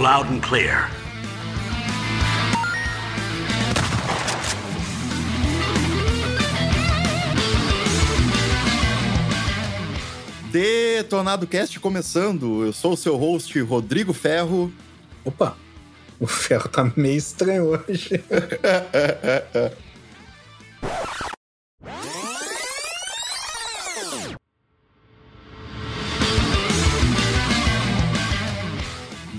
[0.00, 0.88] Loud and clear.
[10.50, 12.64] Detonado Cast começando.
[12.64, 14.72] Eu sou o seu host, Rodrigo Ferro.
[15.22, 15.54] Opa,
[16.18, 18.24] o ferro tá meio estranho hoje.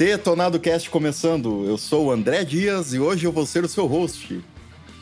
[0.01, 1.63] Detonado Cast começando.
[1.67, 4.43] Eu sou o André Dias e hoje eu vou ser o seu host.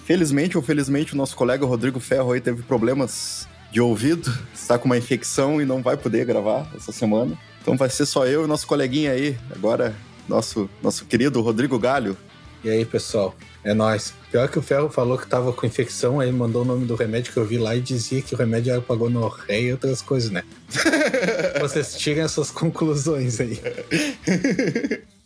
[0.03, 4.87] Felizmente ou felizmente, o nosso colega Rodrigo Ferro aí teve problemas de ouvido, está com
[4.87, 7.39] uma infecção e não vai poder gravar essa semana.
[7.61, 9.95] Então vai ser só eu e nosso coleguinha aí, agora
[10.27, 12.17] nosso, nosso querido Rodrigo Galho.
[12.61, 13.33] E aí, pessoal?
[13.63, 14.13] É nóis.
[14.31, 17.33] Pior que o Ferro falou que tava com infecção, aí mandou o nome do remédio
[17.33, 20.01] que eu vi lá e dizia que o remédio era pagou no ré e outras
[20.01, 20.43] coisas, né?
[21.59, 23.59] Vocês tirem as suas conclusões aí.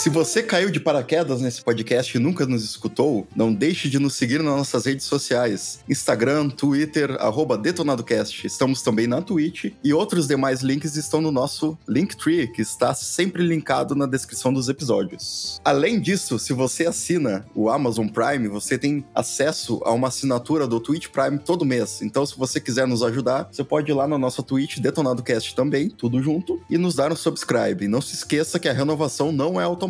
[0.00, 4.14] Se você caiu de paraquedas nesse podcast e nunca nos escutou, não deixe de nos
[4.14, 7.18] seguir nas nossas redes sociais: Instagram, Twitter,
[7.60, 8.46] DetonadoCast.
[8.46, 13.42] Estamos também na Twitch e outros demais links estão no nosso Linktree, que está sempre
[13.42, 15.60] linkado na descrição dos episódios.
[15.62, 20.80] Além disso, se você assina o Amazon Prime, você tem acesso a uma assinatura do
[20.80, 22.00] Twitch Prime todo mês.
[22.00, 25.90] Então, se você quiser nos ajudar, você pode ir lá na nossa Twitch, DetonadoCast também,
[25.90, 27.86] tudo junto, e nos dar um subscribe.
[27.86, 29.89] Não se esqueça que a renovação não é automática.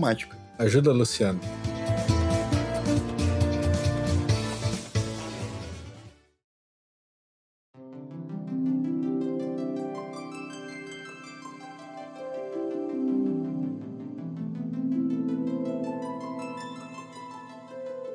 [0.58, 1.40] Ajuda, Luciano.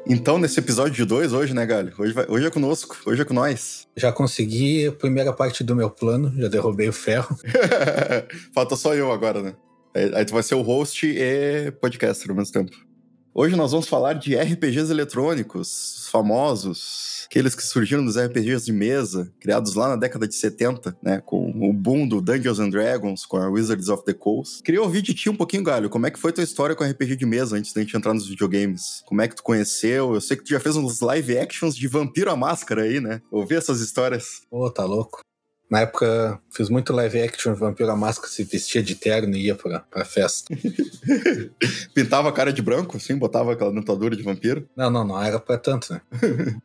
[0.08, 1.92] Então, nesse episódio de dois, hoje, né, Galho?
[1.98, 3.88] Hoje, vai- hoje é conosco, hoje é com nós.
[3.98, 7.36] Já consegui a primeira parte do meu plano, já derrubei o ferro.
[8.54, 9.56] Falta só eu agora, né?
[9.96, 12.76] Aí, aí tu vai ser o host e podcaster ao mesmo tempo.
[13.34, 18.72] Hoje nós vamos falar de RPGs eletrônicos, os famosos, aqueles que surgiram dos RPGs de
[18.72, 21.22] mesa, criados lá na década de 70, né?
[21.26, 24.64] Com o boom do Dungeons and Dragons, com a Wizards of the Coast.
[24.64, 27.18] Queria ouvir de ti um pouquinho, Galho, como é que foi tua história com RPG
[27.18, 29.04] de mesa antes da gente entrar nos videogames?
[29.06, 30.14] Como é que tu conheceu?
[30.14, 33.22] Eu sei que tu já fez uns live actions de Vampiro à Máscara aí, né?
[33.30, 34.44] Ouvi essas histórias.
[34.50, 35.25] Pô, tá louco.
[35.76, 39.56] Na época, fiz muito live action, Vampiro à Máscara se vestia de terno e ia
[39.56, 40.56] pra, pra festa.
[41.94, 44.70] Pintava a cara de branco, assim, botava aquela dentadura de vampiro.
[44.74, 46.00] Não, não, não era pra tanto, né?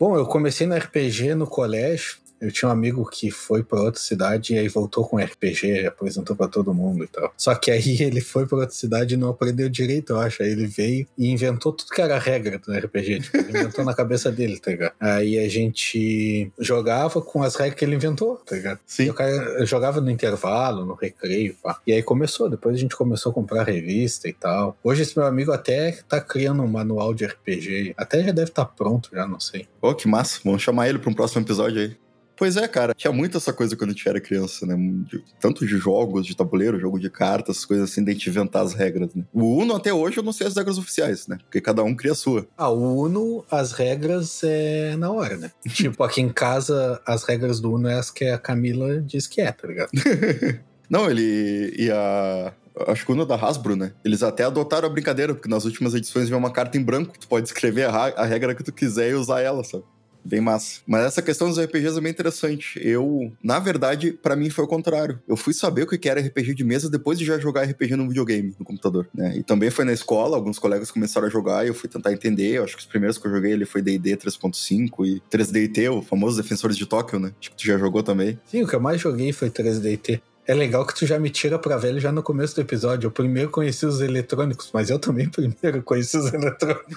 [0.00, 2.16] Bom, eu comecei no RPG no colégio.
[2.40, 6.36] Eu tinha um amigo que foi pra outra cidade e aí voltou com RPG, apresentou
[6.36, 7.32] pra todo mundo e tal.
[7.36, 10.42] Só que aí ele foi pra outra cidade e não aprendeu direito, eu acho.
[10.42, 13.20] Aí ele veio e inventou tudo que era regra do RPG.
[13.20, 14.92] Tipo, ele inventou na cabeça dele, tá ligado?
[15.00, 18.80] Aí a gente jogava com as regras que ele inventou, tá ligado?
[18.86, 19.04] Sim.
[19.04, 21.80] E o cara jogava no intervalo, no recreio, pá.
[21.86, 24.76] E aí começou, depois a gente começou a comprar revista e tal.
[24.82, 27.94] Hoje esse meu amigo até tá criando um manual de RPG.
[27.96, 29.66] Até já deve estar pronto, já não sei.
[29.80, 30.40] Pô, que massa.
[30.44, 32.07] Vamos chamar ele para um próximo episódio aí.
[32.38, 32.94] Pois é, cara.
[32.94, 34.76] Tinha muito essa coisa quando a gente era criança, né?
[34.76, 38.62] De- tanto de jogos, de tabuleiro, jogo de cartas, coisas assim, de a gente inventar
[38.64, 39.24] as regras, né?
[39.32, 41.38] O Uno, até hoje, eu não sei as regras oficiais, né?
[41.44, 42.46] Porque cada um cria a sua.
[42.56, 45.50] Ah, o Uno, as regras é na hora, né?
[45.68, 49.40] tipo, aqui em casa, as regras do Uno é as que a Camila diz que
[49.40, 49.90] é, tá ligado?
[50.88, 52.52] Não, ele e a...
[52.86, 53.92] Acho que o Uno é da Hasbro, né?
[54.04, 57.18] Eles até adotaram a brincadeira, porque nas últimas edições vem uma carta em branco.
[57.18, 59.82] Tu pode escrever a, a regra que tu quiser e usar ela, sabe?
[60.28, 60.80] Bem massa.
[60.86, 62.78] Mas essa questão dos RPGs é bem interessante.
[62.82, 65.18] Eu, na verdade, pra mim foi o contrário.
[65.26, 68.06] Eu fui saber o que era RPG de mesa depois de já jogar RPG no
[68.06, 69.38] videogame, no computador, né?
[69.38, 72.58] E também foi na escola, alguns colegas começaram a jogar e eu fui tentar entender.
[72.58, 76.02] Eu acho que os primeiros que eu joguei ele foi D&D 3.5 e 3DT, o
[76.02, 77.32] famoso Defensores de Tóquio, né?
[77.40, 78.38] Acho que tu já jogou também.
[78.44, 80.20] Sim, o que eu mais joguei foi 3DT.
[80.48, 83.06] É legal que tu já me tira pra velho já no começo do episódio.
[83.06, 86.96] Eu primeiro conheci os eletrônicos, mas eu também primeiro conheci os eletrônicos.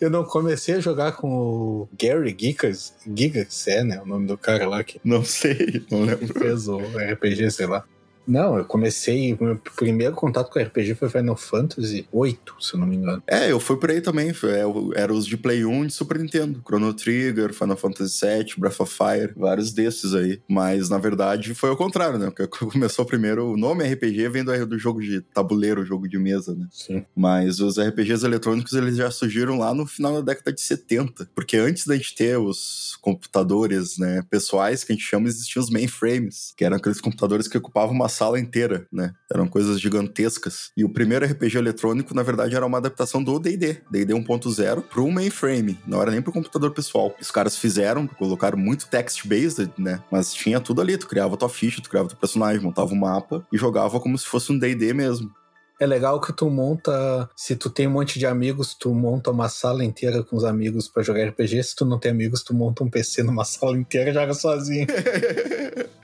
[0.00, 4.00] Eu não comecei a jogar com o Gary Gigas, Gigas é, né?
[4.02, 6.26] O nome do cara lá que não sei, não lembro.
[6.38, 7.84] fez o RPG, sei lá.
[8.26, 9.36] Não, eu comecei.
[9.40, 13.22] Meu primeiro contato com RPG foi Final Fantasy VIII, se eu não me engano.
[13.26, 14.30] É, eu fui por aí também.
[14.30, 16.62] É, era os de Play 1 de Super Nintendo.
[16.66, 20.40] Chrono Trigger, Final Fantasy VII, Breath of Fire, vários desses aí.
[20.48, 22.30] Mas, na verdade, foi o contrário, né?
[22.30, 23.52] Porque começou primeiro.
[23.52, 26.66] O nome RPG vem do, do jogo de tabuleiro, jogo de mesa, né?
[26.70, 27.04] Sim.
[27.14, 31.30] Mas os RPGs eletrônicos, eles já surgiram lá no final da década de 70.
[31.34, 35.70] Porque antes da gente ter os computadores, né, pessoais, que a gente chama, existiam os
[35.70, 39.12] mainframes, que eram aqueles computadores que ocupavam uma sala inteira, né?
[39.30, 40.70] Eram coisas gigantescas.
[40.76, 45.02] E o primeiro RPG eletrônico, na verdade, era uma adaptação do D&D, D&D 1.0, para
[45.02, 47.14] um mainframe, não era nem para o computador pessoal.
[47.20, 50.02] Os caras fizeram, colocaram muito text-based, né?
[50.10, 53.46] Mas tinha tudo ali, tu criava tua ficha, tu criava teu personagem, montava um mapa
[53.52, 55.30] e jogava como se fosse um D&D mesmo.
[55.78, 59.46] É legal que tu monta, se tu tem um monte de amigos, tu monta uma
[59.50, 61.62] sala inteira com os amigos para jogar RPG.
[61.62, 64.86] Se tu não tem amigos, tu monta um PC numa sala inteira e joga sozinho.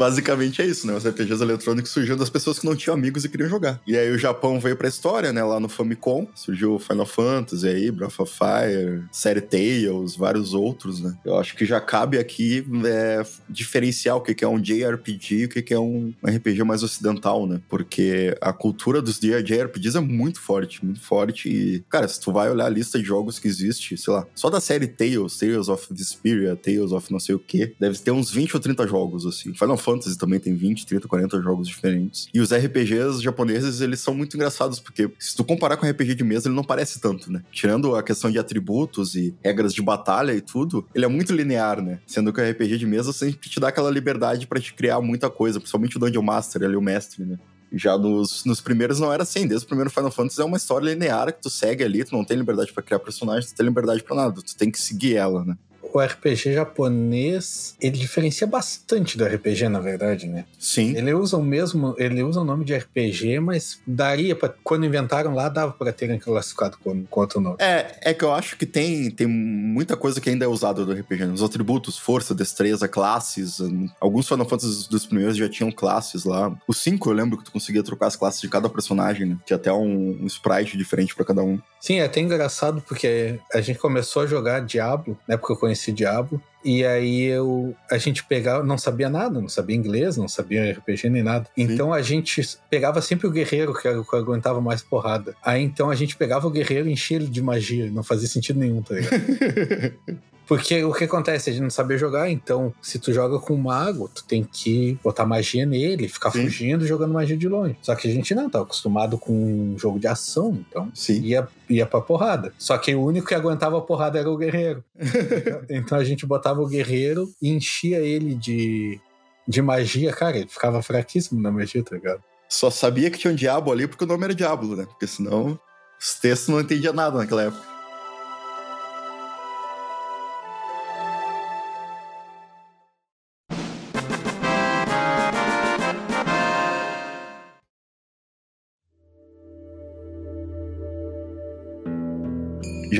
[0.00, 0.94] Basicamente é isso, né?
[0.94, 3.78] Os RPGs eletrônicos surgiram das pessoas que não tinham amigos e queriam jogar.
[3.86, 5.44] E aí o Japão veio pra história, né?
[5.44, 11.14] Lá no Famicom, surgiu Final Fantasy aí, Breath of Fire, série Tales, vários outros, né?
[11.22, 15.48] Eu acho que já cabe aqui é, diferenciar o que é um JRPG e o
[15.50, 17.60] que é um RPG mais ocidental, né?
[17.68, 21.50] Porque a cultura dos JRPGs é muito forte, muito forte.
[21.50, 24.48] E, cara, se tu vai olhar a lista de jogos que existe, sei lá, só
[24.48, 28.30] da série Tales, Tales of Vesperia, Tales of não sei o que, deve ter uns
[28.30, 29.52] 20 ou 30 jogos, assim.
[29.52, 32.28] Final Fantasy também tem 20, 30, 40 jogos diferentes.
[32.32, 36.24] E os RPGs japoneses, eles são muito engraçados, porque se tu comparar com RPG de
[36.24, 37.42] mesa, ele não parece tanto, né?
[37.50, 41.82] Tirando a questão de atributos e regras de batalha e tudo, ele é muito linear,
[41.82, 42.00] né?
[42.06, 45.30] Sendo que o RPG de mesa sempre te dá aquela liberdade para te criar muita
[45.30, 47.38] coisa, principalmente o Dungeon Master, ali o mestre, né?
[47.72, 49.46] Já nos, nos primeiros não era assim.
[49.46, 52.24] Desde o primeiro Final Fantasy é uma história linear que tu segue ali, tu não
[52.24, 55.44] tem liberdade para criar personagens, tu tem liberdade para nada, tu tem que seguir ela,
[55.44, 55.56] né?
[55.98, 60.44] O RPG japonês, ele diferencia bastante do RPG, na verdade, né?
[60.58, 60.96] Sim.
[60.96, 65.34] Ele usa o mesmo, ele usa o nome de RPG, mas daria para quando inventaram
[65.34, 67.56] lá dava para terem classificado com, com outro nome.
[67.58, 70.92] É, é que eu acho que tem, tem muita coisa que ainda é usada do
[70.92, 71.32] RPG, né?
[71.32, 73.58] os atributos, força, destreza, classes,
[74.00, 76.54] alguns Final Fantasy dos primeiros já tinham classes lá.
[76.66, 79.36] O 5 eu lembro que tu conseguia trocar as classes de cada personagem, né?
[79.44, 81.58] Tinha até um, um sprite diferente para cada um.
[81.80, 85.36] Sim, é até engraçado porque a gente começou a jogar Diablo, né?
[85.36, 86.40] Porque eu conheci Diablo.
[86.62, 91.08] E aí eu, a gente pegava, não sabia nada, não sabia inglês, não sabia RPG
[91.08, 91.46] nem nada.
[91.46, 91.62] Sim.
[91.62, 95.34] Então a gente pegava sempre o guerreiro, que era que aguentava mais porrada.
[95.42, 97.90] Aí então a gente pegava o guerreiro e enchia ele de magia.
[97.90, 99.14] Não fazia sentido nenhum, tá ligado?
[100.50, 101.48] Porque o que acontece?
[101.48, 104.98] A gente não sabia jogar, então se tu joga com um mago, tu tem que
[105.00, 106.42] botar magia nele, ficar Sim.
[106.42, 107.76] fugindo jogando magia de longe.
[107.80, 111.20] Só que a gente não, tá acostumado com um jogo de ação, então Sim.
[111.20, 112.52] ia, ia pra porrada.
[112.58, 114.82] Só que o único que aguentava a porrada era o guerreiro.
[115.70, 118.98] então a gente botava o guerreiro e enchia ele de,
[119.46, 122.24] de magia, cara, ele ficava fraquíssimo na magia, tá ligado?
[122.48, 124.84] Só sabia que tinha um diabo ali porque o nome era Diablo, né?
[124.84, 125.56] Porque senão
[126.00, 127.79] os textos não entendia nada naquela época.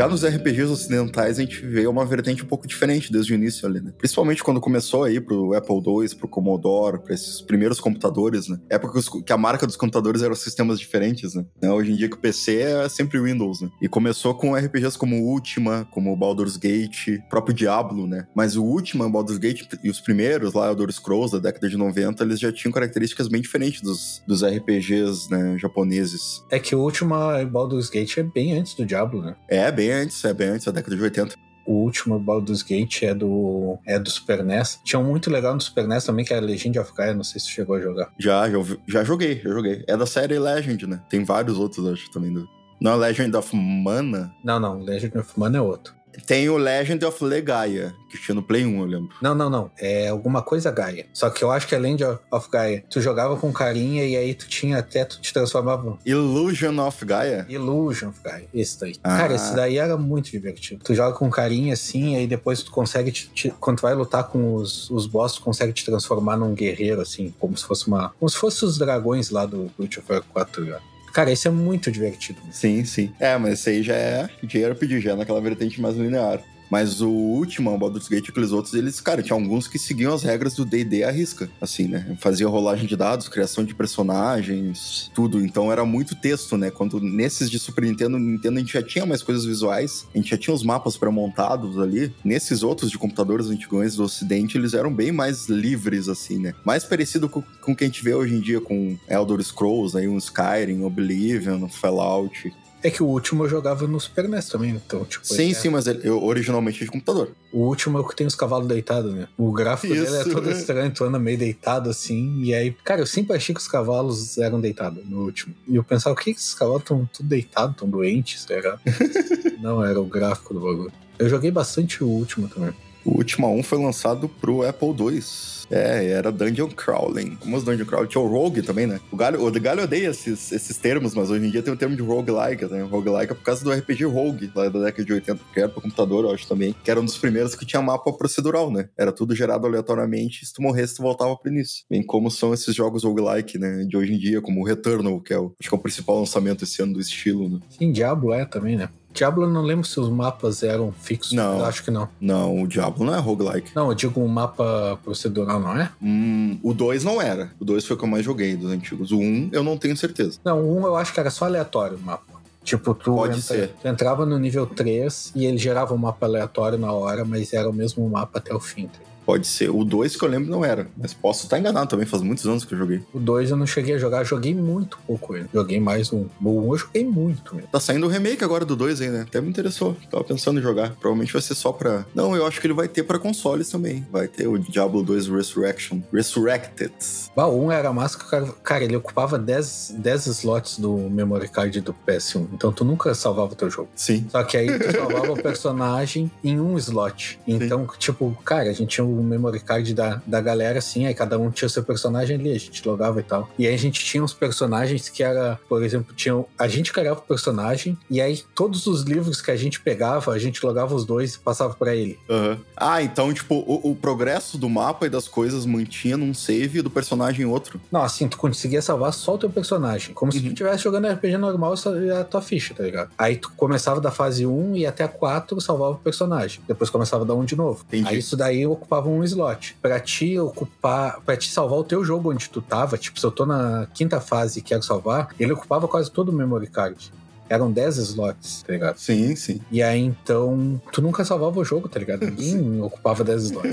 [0.01, 3.69] Já nos RPGs ocidentais, a gente vê uma vertente um pouco diferente desde o início
[3.69, 3.93] ali, né?
[3.99, 8.59] Principalmente quando começou aí pro Apple II, pro Commodore, pra esses primeiros computadores, né?
[8.71, 11.45] Época que a marca dos computadores eram sistemas diferentes, né?
[11.71, 13.69] Hoje em dia que o PC é sempre Windows, né?
[13.83, 18.27] E começou com RPGs como Ultima, como Baldur's Gate, próprio Diablo, né?
[18.35, 22.25] Mas o Ultima, Baldur's Gate e os primeiros, lá, Elder Scrolls, da década de 90,
[22.25, 26.43] eles já tinham características bem diferentes dos, dos RPGs, né, japoneses.
[26.51, 29.37] É que o Ultima Baldur's Gate é bem antes do Diablo, né?
[29.47, 31.35] É, bem antes, é bem antes da década de 80.
[31.67, 34.81] O último Baldur's Gate é do, é do Super NES.
[34.83, 37.41] Tinha um muito legal no Super NES também, que era Legend of Gaia, não sei
[37.41, 38.13] se chegou a jogar.
[38.19, 39.85] Já, já, já joguei, já joguei.
[39.87, 41.01] É da série Legend, né?
[41.09, 42.33] Tem vários outros, acho, também.
[42.33, 42.49] Do...
[42.81, 44.35] Não é Legend of Mana?
[44.43, 45.95] Não, não, Legend of Mana é outro.
[46.27, 49.11] Tem o Legend of Legaia, que tinha no Play 1, eu lembro.
[49.23, 49.71] Não, não, não.
[49.79, 51.07] É alguma coisa Gaia.
[51.13, 52.85] Só que eu acho que é Legend of Gaia.
[52.91, 55.99] Tu jogava com carinha e aí tu tinha até, tu te transformava.
[56.05, 57.47] Illusion of Gaia?
[57.49, 58.49] Illusion of Gaia.
[58.53, 58.95] Esse daí.
[59.03, 59.17] Ah.
[59.19, 60.83] Cara, esse daí era muito divertido.
[60.85, 63.95] Tu joga com carinha assim, e aí depois tu consegue, te, te, quando tu vai
[63.95, 67.87] lutar com os, os boss, tu consegue te transformar num guerreiro, assim, como se fosse
[67.87, 68.11] uma.
[68.19, 70.81] Como se fosse os dragões lá do of War 4, já.
[71.13, 72.41] Cara, isso é muito divertido.
[72.51, 73.13] Sim, sim.
[73.19, 76.41] É, mas esse aí já é JRPG, já é naquela vertente mais linear.
[76.71, 80.15] Mas o último, o Baldur's Gate e aqueles outros, eles, cara, tinha alguns que seguiam
[80.15, 82.17] as regras do D&D à risca, assim, né?
[82.21, 85.45] Fazia rolagem de dados, criação de personagens, tudo.
[85.45, 86.71] Então era muito texto, né?
[86.71, 90.31] Quando nesses de Super Nintendo, Nintendo a gente já tinha mais coisas visuais, a gente
[90.31, 92.13] já tinha os mapas pré-montados ali.
[92.25, 96.55] Nesses outros de computadores antigos do Ocidente, eles eram bem mais livres, assim, né?
[96.65, 99.97] Mais parecido com, com o que a gente vê hoje em dia com Elder Scrolls,
[99.97, 102.53] aí um Skyrim, Oblivion, Fallout.
[102.83, 105.27] É que o último eu jogava no Super NES também, então, tipo.
[105.27, 107.31] Sim, é- sim, mas ele, eu originalmente de computador.
[107.53, 109.29] O último é o que tem os cavalos deitados, né?
[109.37, 110.31] O gráfico dele é Isso.
[110.31, 112.43] todo estranho, tu anda meio deitado assim.
[112.43, 115.55] E aí, cara, eu sempre achei que os cavalos eram deitados no último.
[115.69, 118.79] E eu pensava, o que, que esses cavalos estão tudo deitados, tão doentes, será?
[119.61, 120.93] Não, era o gráfico do bagulho.
[121.19, 122.73] Eu joguei bastante o último também.
[123.05, 125.23] O Ultima 1 foi lançado pro Apple II.
[125.71, 127.39] É, era Dungeon Crawling.
[127.53, 128.09] Os Dungeon Crawling?
[128.09, 129.01] Tinha o Rogue também, né?
[129.11, 131.95] O Galho, o Galho odeia esses, esses termos, mas hoje em dia tem o termo
[131.95, 132.83] de Roguelike, né?
[132.83, 135.81] Roguelike é por causa do RPG Rogue, lá da década de 80, que era pro
[135.81, 136.75] computador, eu acho também.
[136.83, 138.89] Que era um dos primeiros que tinha mapa procedural, né?
[138.99, 141.85] Era tudo gerado aleatoriamente, se tu morresse, tu voltava pro início.
[141.89, 143.85] Bem como são esses jogos roguelike, né?
[143.85, 146.19] De hoje em dia, como o Returnal, que é o, acho que é o principal
[146.19, 147.61] lançamento esse ano do estilo, né?
[147.69, 148.89] Sim, Diablo é também, né?
[149.13, 151.33] Diablo eu não lembro se os mapas eram fixos.
[151.33, 151.59] Não.
[151.59, 152.09] Eu acho que não.
[152.21, 153.73] Não, o Diablo não é roguelike.
[153.75, 155.91] Não, eu digo um mapa procedural, não é?
[156.03, 157.51] Hum, o 2 não era.
[157.59, 159.11] O 2 foi o que eu mais joguei dos antigos.
[159.11, 160.39] O 1 um, eu não tenho certeza.
[160.45, 162.41] Não, um eu acho que era só aleatório o mapa.
[162.63, 163.73] Tipo, tu, Pode ser.
[163.81, 167.69] tu entrava no nível 3 e ele gerava um mapa aleatório na hora, mas era
[167.69, 168.87] o mesmo mapa até o fim.
[168.87, 168.99] tá?
[169.25, 169.71] Pode ser.
[169.71, 170.89] O 2 que eu lembro não era.
[170.97, 173.03] Mas posso estar enganado também, faz muitos anos que eu joguei.
[173.13, 175.49] O 2 eu não cheguei a jogar, joguei muito pouco ele.
[175.53, 176.27] Joguei mais um.
[176.43, 177.69] O 1 eu joguei muito mesmo.
[177.71, 179.23] Tá saindo o remake agora do 2 aí, né?
[179.23, 179.97] Até me interessou.
[180.11, 180.91] Tava pensando em jogar.
[180.97, 182.05] Provavelmente vai ser só pra.
[182.15, 184.07] Não, eu acho que ele vai ter pra consoles também.
[184.11, 186.01] Vai ter o Diablo 2 Resurrection.
[186.13, 186.93] Resurrected.
[187.35, 191.49] Bah, o 1 era massa que cara, cara, ele ocupava 10, 10 slots do memory
[191.49, 192.49] card do PS1.
[192.53, 193.89] Então tu nunca salvava o teu jogo.
[193.95, 194.27] Sim.
[194.31, 197.39] Só que aí tu salvava o personagem em um slot.
[197.47, 201.39] Então, tipo, cara, a gente tinha o memory card da, da galera, assim, aí cada
[201.39, 203.49] um tinha o seu personagem ali, a gente logava e tal.
[203.59, 207.21] E aí a gente tinha uns personagens que era, por exemplo, tinha, a gente criava
[207.21, 211.05] o personagem, e aí todos os livros que a gente pegava, a gente logava os
[211.05, 212.19] dois e passava pra ele.
[212.29, 212.59] Aham.
[212.77, 216.91] Ah, então, tipo, o, o progresso do mapa e das coisas mantinha num save do
[216.91, 217.81] personagem em outro.
[217.91, 220.15] Não, assim, tu conseguia salvar só o teu personagem.
[220.15, 220.49] Como se tu Uhum.
[220.53, 221.75] estivesse jogando RPG normal,
[222.19, 223.11] a tua ficha, tá ligado?
[223.17, 226.61] Aí tu começava da fase 1 e até a 4 salvava o personagem.
[226.67, 227.85] Depois começava da 1 de novo.
[227.89, 228.09] Entendi.
[228.09, 229.77] Aí isso daí ocupava um slot.
[229.81, 233.31] Pra te ocupar, pra te salvar o teu jogo onde tu tava, tipo, se eu
[233.31, 237.13] tô na quinta fase e quero salvar, ele ocupava quase todo o memory card.
[237.51, 238.97] Eram 10 slots, tá ligado?
[238.97, 239.61] Sim, sim.
[239.73, 242.23] E aí, então, tu nunca salvava o jogo, tá ligado?
[242.31, 243.71] Ninguém ocupava 10 slots.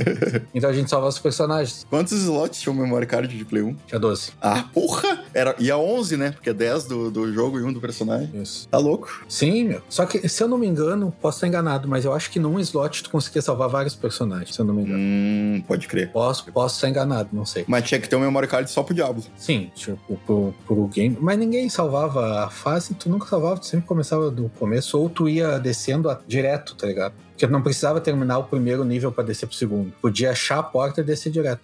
[0.54, 1.86] Então a gente salvava os personagens.
[1.88, 3.76] Quantos slots tinha o memory card de Play 1?
[3.86, 4.32] Tinha 12.
[4.42, 5.24] Ah, porra!
[5.32, 6.32] Era, ia 11, né?
[6.32, 8.32] Porque é 10 do, do jogo e 1 do personagem.
[8.42, 8.68] Isso.
[8.68, 9.24] Tá louco?
[9.30, 9.82] Sim, meu.
[9.88, 12.60] Só que, se eu não me engano, posso estar enganado, mas eu acho que num
[12.60, 14.98] slot tu conseguia salvar vários personagens, se eu não me engano.
[15.00, 16.12] Hum, pode crer.
[16.12, 17.64] Posso, posso estar enganado, não sei.
[17.68, 19.24] Mas tinha que ter um memory card só pro Diablo.
[19.36, 21.16] Sim, tipo, pro, pro game.
[21.22, 25.28] Mas ninguém salvava a fase, tu nunca salvava, tu sempre começava do começo, ou tu
[25.30, 27.14] ia descendo a- direto, tá ligado?
[27.32, 29.92] Porque tu não precisava terminar o primeiro nível pra descer pro segundo.
[30.02, 31.62] Podia achar a porta e descer direto.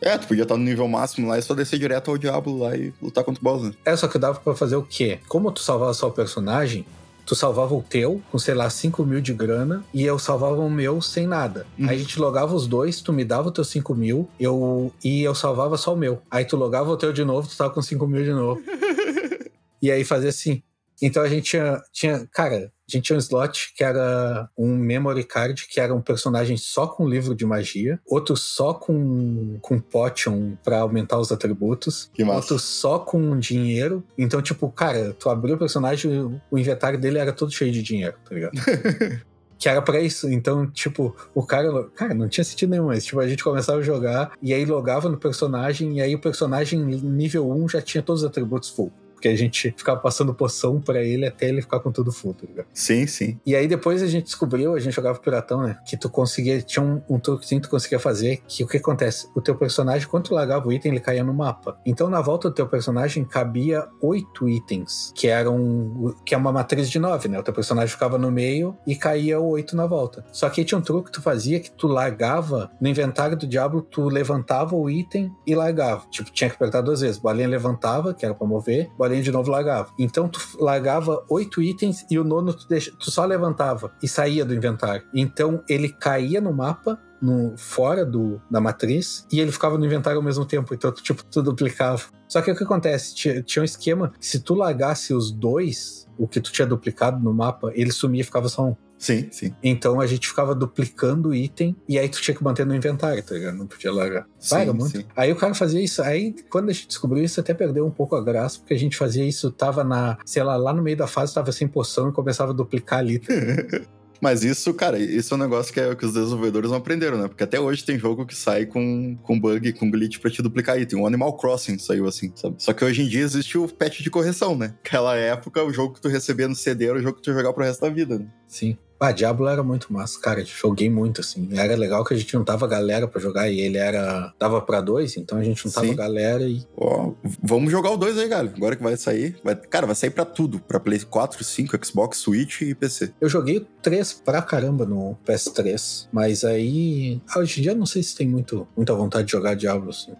[0.00, 2.76] É, tu podia estar no nível máximo lá e só descer direto ao Diablo lá
[2.76, 3.72] e lutar contra o boss, né?
[3.84, 5.18] É, só que dava pra fazer o quê?
[5.26, 6.86] Como tu salvava só o personagem,
[7.26, 10.70] tu salvava o teu com, sei lá, 5 mil de grana e eu salvava o
[10.70, 11.66] meu sem nada.
[11.76, 11.88] Uhum.
[11.88, 15.24] Aí a gente logava os dois, tu me dava o teu 5 mil eu, e
[15.24, 16.22] eu salvava só o meu.
[16.30, 18.62] Aí tu logava o teu de novo, tu tava com 5 mil de novo.
[19.82, 20.62] e aí fazia assim.
[21.00, 25.24] Então a gente tinha, tinha, cara, a gente tinha um slot que era um memory
[25.24, 30.56] card, que era um personagem só com livro de magia, outro só com, com potion
[30.64, 32.38] pra aumentar os atributos, Que massa.
[32.38, 34.02] outro só com dinheiro.
[34.16, 38.16] Então, tipo, cara, tu abriu o personagem, o inventário dele era todo cheio de dinheiro,
[38.28, 38.52] tá ligado?
[39.58, 40.30] Que era pra isso.
[40.30, 41.88] Então, tipo, o cara.
[41.96, 45.08] Cara, não tinha sentido nenhum, mas tipo, a gente começava a jogar e aí logava
[45.08, 48.92] no personagem, e aí o personagem nível 1 já tinha todos os atributos full.
[49.18, 52.46] Porque a gente ficava passando poção pra ele até ele ficar com tudo full, tá
[52.46, 52.66] ligado?
[52.72, 53.40] Sim, sim.
[53.44, 55.76] E aí depois a gente descobriu, a gente jogava piratão, né?
[55.84, 59.28] Que tu conseguia, tinha um, um truquezinho que tu conseguia fazer, que o que acontece?
[59.34, 61.76] O teu personagem, quando tu largava o item, ele caía no mapa.
[61.84, 66.88] Então na volta do teu personagem cabia oito itens, que eram, que é uma matriz
[66.88, 67.40] de nove, né?
[67.40, 70.24] O teu personagem ficava no meio e caía oito na volta.
[70.30, 73.48] Só que aí tinha um truque que tu fazia que tu largava, no inventário do
[73.48, 76.06] Diablo, tu levantava o item e largava.
[76.08, 77.18] Tipo, tinha que apertar duas vezes.
[77.18, 79.90] Bolinha levantava, que era pra mover, bolinha de novo largava.
[79.98, 84.54] Então tu largava oito itens e o nono tu, tu só levantava e saía do
[84.54, 85.04] inventário.
[85.14, 90.18] Então ele caía no mapa, no, fora do, da matriz, e ele ficava no inventário
[90.18, 90.72] ao mesmo tempo.
[90.74, 92.02] Então, tu, tipo, tu duplicava.
[92.28, 93.14] Só que o que acontece?
[93.14, 97.32] Tinha, tinha um esquema, se tu largasse os dois, o que tu tinha duplicado no
[97.32, 98.76] mapa, ele sumia e ficava só um.
[98.98, 99.54] Sim, sim.
[99.62, 103.22] Então a gente ficava duplicando o item e aí tu tinha que manter no inventário,
[103.22, 103.56] tá ligado?
[103.56, 104.26] Não podia largar.
[104.38, 104.88] Sim, muito.
[104.88, 105.04] sim.
[105.16, 106.02] Aí o cara fazia isso.
[106.02, 108.96] Aí quando a gente descobriu isso, até perdeu um pouco a graça, porque a gente
[108.96, 112.12] fazia isso, tava na, sei lá, lá no meio da fase, tava sem poção e
[112.12, 113.20] começava a duplicar ali.
[113.20, 113.32] tá?
[114.20, 117.28] Mas isso, cara, isso é um negócio que, é, que os desenvolvedores não aprenderam, né?
[117.28, 120.80] Porque até hoje tem jogo que sai com, com bug, com glitch pra te duplicar
[120.80, 121.00] item.
[121.00, 122.56] O Animal Crossing saiu assim, sabe?
[122.58, 124.74] Só que hoje em dia existe o patch de correção, né?
[124.84, 127.52] Aquela época, o jogo que tu recebia no CD era o jogo que tu jogar
[127.52, 128.26] pro resto da vida, né?
[128.46, 128.76] Sim.
[129.00, 130.44] Ah, Diablo era muito massa, cara.
[130.44, 131.48] Joguei muito, assim.
[131.52, 134.32] Era legal que a gente juntava galera pra jogar e ele era.
[134.38, 135.94] dava pra dois, então a gente juntava Sim.
[135.94, 136.66] galera e.
[136.76, 137.12] Ó,
[137.42, 138.52] vamos jogar o 2 aí, galera.
[138.56, 139.36] Agora que vai sair.
[139.44, 140.58] Vai, cara, vai sair pra tudo.
[140.58, 143.12] Pra Play 4, 5, Xbox, Switch e PC.
[143.20, 147.20] Eu joguei 3 pra caramba no PS3, mas aí.
[147.28, 149.90] ah, Hoje em dia eu não sei se tem muito, muita vontade de jogar Diablo,
[149.90, 150.12] assim.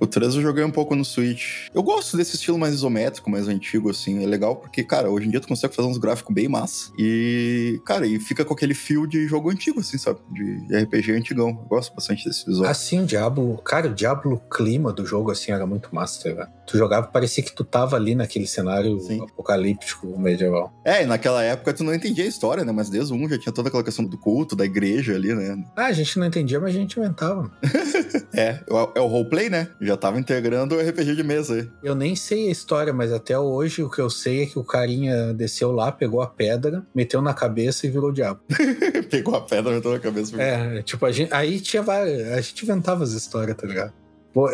[0.00, 1.66] O 3 eu joguei um pouco no Switch.
[1.74, 4.22] Eu gosto desse estilo mais isométrico, mais antigo, assim.
[4.22, 6.90] É legal porque, cara, hoje em dia tu consegue fazer uns gráficos bem massa.
[6.98, 10.18] E, cara, e fica com aquele fio de jogo antigo, assim, sabe?
[10.32, 11.48] De RPG antigão.
[11.50, 12.70] Eu gosto bastante desse visual.
[12.70, 13.58] Assim, o Diablo.
[13.58, 16.50] Cara, o Diablo, o clima do jogo, assim, era muito massa, ligado?
[16.66, 19.20] Tu jogava, parecia que tu tava ali naquele cenário Sim.
[19.22, 20.72] apocalíptico medieval.
[20.84, 22.72] É, e naquela época tu não entendia a história, né?
[22.72, 25.62] Mas desde o 1 já tinha toda aquela questão do culto, da igreja ali, né?
[25.76, 27.50] Ah, a gente não entendia, mas a gente inventava.
[28.32, 29.68] É, é o- é o roleplay, né?
[29.80, 31.68] Já tava integrando o RPG de mesa aí.
[31.82, 34.64] Eu nem sei a história, mas até hoje o que eu sei é que o
[34.64, 38.40] carinha desceu lá, pegou a pedra, meteu na cabeça e virou o diabo.
[39.10, 40.40] Pegou a pedra, meteu na cabeça.
[40.40, 42.32] É, tipo, a gente, aí tinha várias.
[42.32, 43.92] A gente inventava as histórias, tá ligado?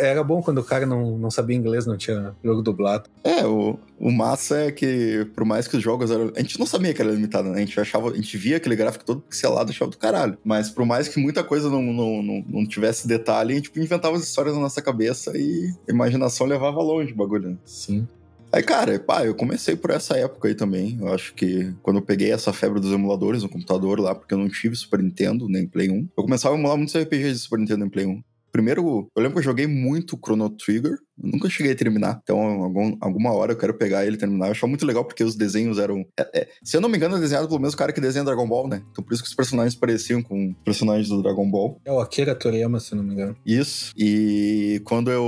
[0.01, 3.11] Era bom quando o cara não, não sabia inglês, não tinha jogo dublado.
[3.23, 6.33] É, o, o massa é que, por mais que os jogos eram.
[6.35, 7.57] A gente não sabia que era limitado, né?
[7.57, 10.39] A gente achava, a gente via aquele gráfico todo pixelado e achava do caralho.
[10.45, 13.79] Mas por mais que muita coisa não, não, não, não tivesse detalhe, a gente tipo,
[13.79, 17.51] inventava as histórias na nossa cabeça e a imaginação levava longe o bagulho.
[17.51, 17.57] né?
[17.65, 18.07] Sim.
[18.53, 20.97] Aí, cara, pá, eu comecei por essa época aí também.
[21.01, 24.39] Eu acho que quando eu peguei essa febre dos emuladores no computador lá, porque eu
[24.39, 27.59] não tive Super Nintendo nem Play 1, eu começava a emular muitos RPGs de Super
[27.59, 28.23] Nintendo nem Play 1.
[28.57, 30.97] Primeiro, eu lembro que eu joguei muito Chrono Trigger.
[31.23, 32.21] Eu nunca cheguei a terminar.
[32.23, 34.47] Então, algum, alguma hora eu quero pegar ele e terminar.
[34.47, 36.05] Eu achava muito legal porque os desenhos eram.
[36.19, 38.47] é- é- se eu não me engano, é desenhado pelo mesmo cara que desenha Dragon
[38.47, 38.83] Ball, né?
[38.91, 41.81] Então, por isso que os personagens pareciam com personagens do Dragon Ball.
[41.85, 43.37] É o Akira Toriyama, se não me engano.
[43.45, 43.93] Isso.
[43.97, 45.25] E quando eu.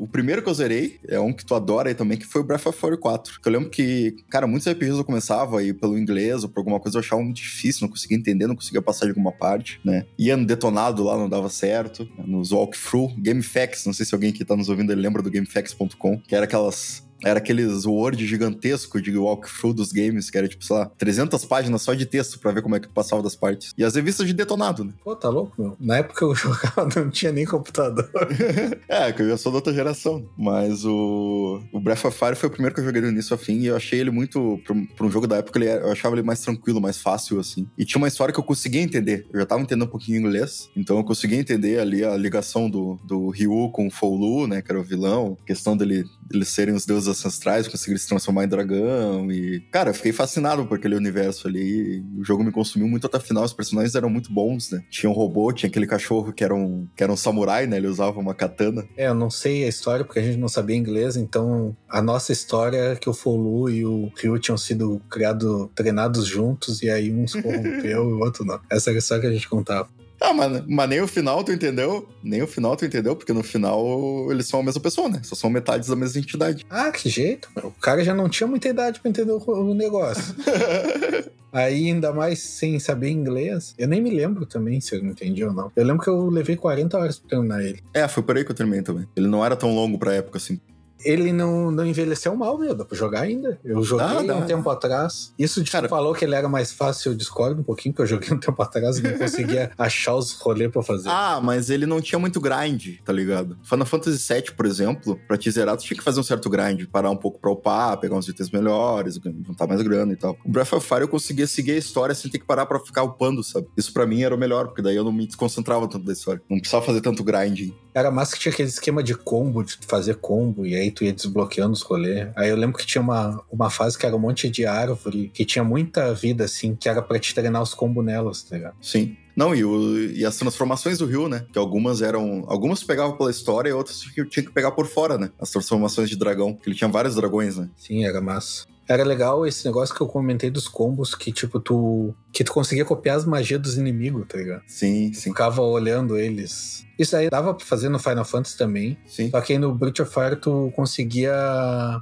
[0.00, 2.44] O primeiro que eu zerei é um que tu adora aí também, que foi o
[2.44, 3.40] Breath of Fire 4.
[3.40, 6.78] Que eu lembro que, cara, muitos RPGs eu começava aí pelo inglês ou por alguma
[6.80, 10.06] coisa eu achava muito difícil, não conseguia entender, não conseguia passar de alguma parte, né?
[10.18, 12.08] Ia no detonado lá, não dava certo.
[12.24, 16.18] Nos walkthrough, GameFAQs, não sei se alguém que tá nos ouvindo ele lembra do GameFAQs.com,
[16.20, 17.03] que era aquelas.
[17.24, 21.82] Era aqueles Word gigantesco de walkthrough dos games, que era tipo, sei lá, 300 páginas
[21.82, 23.72] só de texto pra ver como é que passava das partes.
[23.76, 24.92] E as revistas de detonado, né?
[25.02, 25.76] Pô, tá louco, meu?
[25.80, 28.08] Na época eu jogava, não tinha nem computador.
[28.88, 30.24] é, que eu já sou da outra geração.
[30.36, 33.38] Mas o, o Breath of Fire foi o primeiro que eu joguei do início ao
[33.38, 33.58] fim.
[33.60, 34.60] E eu achei ele muito.
[34.96, 37.66] Pra um- jogo da época, ele era- eu achava ele mais tranquilo, mais fácil, assim.
[37.78, 39.26] E tinha uma história que eu conseguia entender.
[39.32, 40.68] Eu já tava entendendo um pouquinho inglês.
[40.76, 44.60] Então eu conseguia entender ali a ligação do, do Ryu com o Foulu, né?
[44.62, 45.36] Que era o vilão.
[45.42, 49.30] A questão dele, deles serem os deuses ancestrais, conseguir se transformar em dragão.
[49.30, 49.60] E.
[49.70, 52.04] Cara, eu fiquei fascinado por aquele universo ali.
[52.18, 53.44] O jogo me consumiu muito até o final.
[53.44, 54.82] Os personagens eram muito bons, né?
[54.90, 57.76] Tinha um robô, tinha aquele cachorro que era um, que era um samurai, né?
[57.76, 58.84] Ele usava uma katana.
[58.96, 62.32] É, eu não sei a história porque a gente não sabia inglês, então a nossa
[62.32, 67.12] história é que o Folu e o Ryu tinham sido criados, treinados juntos, e aí
[67.12, 68.60] um se corrompeu e o outro não.
[68.70, 69.88] Essa era a história que a gente contava.
[70.26, 72.08] Ah, mas, mas nem o final tu entendeu?
[72.22, 75.20] Nem o final tu entendeu, porque no final eles são a mesma pessoa, né?
[75.22, 76.64] Só são metades da mesma entidade.
[76.70, 77.66] Ah, que jeito, meu.
[77.66, 80.34] O cara já não tinha muita idade pra entender o, o negócio.
[81.52, 83.74] Aí, ainda mais sem saber inglês.
[83.78, 85.70] Eu nem me lembro também se eu não entendi ou não.
[85.76, 87.80] Eu lembro que eu levei 40 horas pra terminar ele.
[87.92, 89.06] é, foi por aí que eu terminei também.
[89.14, 90.58] Ele não era tão longo pra época assim.
[91.02, 92.74] Ele não, não envelheceu mal, meu.
[92.74, 93.58] Dá pra jogar ainda.
[93.64, 94.36] Eu joguei Dá, dá.
[94.36, 95.32] um tempo atrás.
[95.38, 98.06] Isso de Cara- falou que ele era mais fácil, eu discordo um pouquinho, porque eu
[98.06, 101.08] joguei um tempo atrás e não conseguia achar os rolês pra fazer.
[101.10, 103.58] Ah, mas ele não tinha muito grind, tá ligado?
[103.62, 106.86] Final Fantasy VII, por exemplo, pra te zerar, tu tinha que fazer um certo grind,
[106.90, 110.36] parar um pouco pra upar, pegar uns itens melhores, juntar mais grana e tal.
[110.44, 113.02] O Breath of Fire eu conseguia seguir a história sem ter que parar pra ficar
[113.02, 113.66] upando, sabe?
[113.76, 116.40] Isso pra mim era o melhor, porque daí eu não me desconcentrava tanto da história.
[116.48, 117.74] Não precisava fazer tanto grinding.
[117.94, 121.12] Era massa que tinha aquele esquema de combo, de fazer combo, e aí tu ia
[121.12, 122.28] desbloqueando os rolês.
[122.34, 125.44] Aí eu lembro que tinha uma, uma fase que era um monte de árvore, que
[125.44, 128.74] tinha muita vida, assim, que era pra te treinar os combos nelas, tá ligado?
[128.82, 129.16] Sim.
[129.36, 131.44] Não, e, o- e as transformações do Rio, né?
[131.52, 132.44] Que algumas eram.
[132.46, 135.30] Algumas tu pegava pela história e outras tinha que pegar por fora, né?
[135.40, 136.54] As transformações de dragão.
[136.54, 137.68] Que ele tinha vários dragões, né?
[137.76, 138.64] Sim, era massa.
[138.88, 142.14] Era legal esse negócio que eu comentei dos combos, que tipo, tu.
[142.32, 144.62] Que tu conseguia copiar as magias dos inimigos, tá ligado?
[144.66, 145.30] Sim, sim.
[145.30, 146.84] Ficava olhando eles.
[146.98, 148.96] Isso aí dava pra fazer no Final Fantasy também.
[149.06, 149.30] Sim.
[149.30, 151.34] Só que aí no Breath of Fire tu conseguia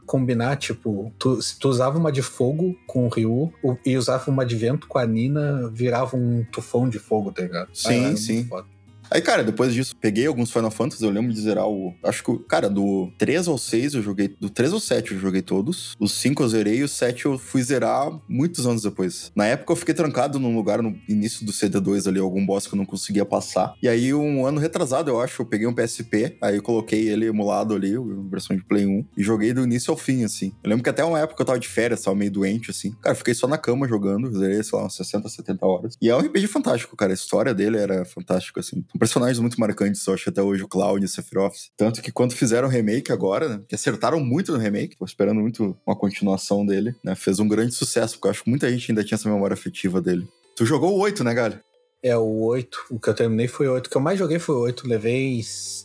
[0.07, 3.53] combinar, tipo, tu, se tu usava uma de fogo com o Ryu
[3.87, 7.68] e usava uma de vento com a Nina, virava um tufão de fogo, tá ligado?
[7.73, 8.45] Sim, sim.
[8.45, 8.66] foda.
[9.12, 11.94] Aí, cara, depois disso, peguei alguns Final Fantasy, eu lembro de zerar o.
[12.03, 14.35] Acho que, cara, do 3 ao 6 eu joguei.
[14.40, 15.94] Do 3 ao 7 eu joguei todos.
[16.01, 19.31] Os 5 eu zerei e o 7 eu fui zerar muitos anos depois.
[19.37, 22.72] Na época eu fiquei trancado num lugar no início do CD2 ali, algum boss que
[22.72, 23.75] eu não conseguia passar.
[23.83, 27.27] E aí, um ano retrasado, eu acho, eu peguei um PSP, aí eu coloquei ele
[27.27, 27.92] emulado ali,
[28.31, 30.55] versão de Play 1, e joguei do início ao fim, assim.
[30.64, 32.92] Eu lembro que até uma época eu tava de férias, tava meio doente, assim.
[33.03, 35.98] Cara, fiquei só na cama jogando, zerei, sei lá, umas 60, 70 horas.
[36.01, 37.12] E é um RPG fantástico, cara.
[37.12, 38.83] A história dele era fantástica, assim.
[39.03, 41.57] Personagens muito marcantes, eu acho até hoje, o Cloud e o Sephiroth.
[41.77, 45.41] Tanto que quando fizeram o remake agora, né, que acertaram muito no remake, tô esperando
[45.41, 47.17] muito uma continuação dele, né?
[47.17, 50.01] Fez um grande sucesso, porque eu acho que muita gente ainda tinha essa memória afetiva
[50.01, 50.29] dele.
[50.55, 51.59] Tu jogou o 8, né, Galho?
[52.01, 52.79] É, o 8.
[52.93, 53.88] O que eu terminei foi o 8.
[53.88, 54.87] O que eu mais joguei foi o 8.
[54.87, 55.41] Levei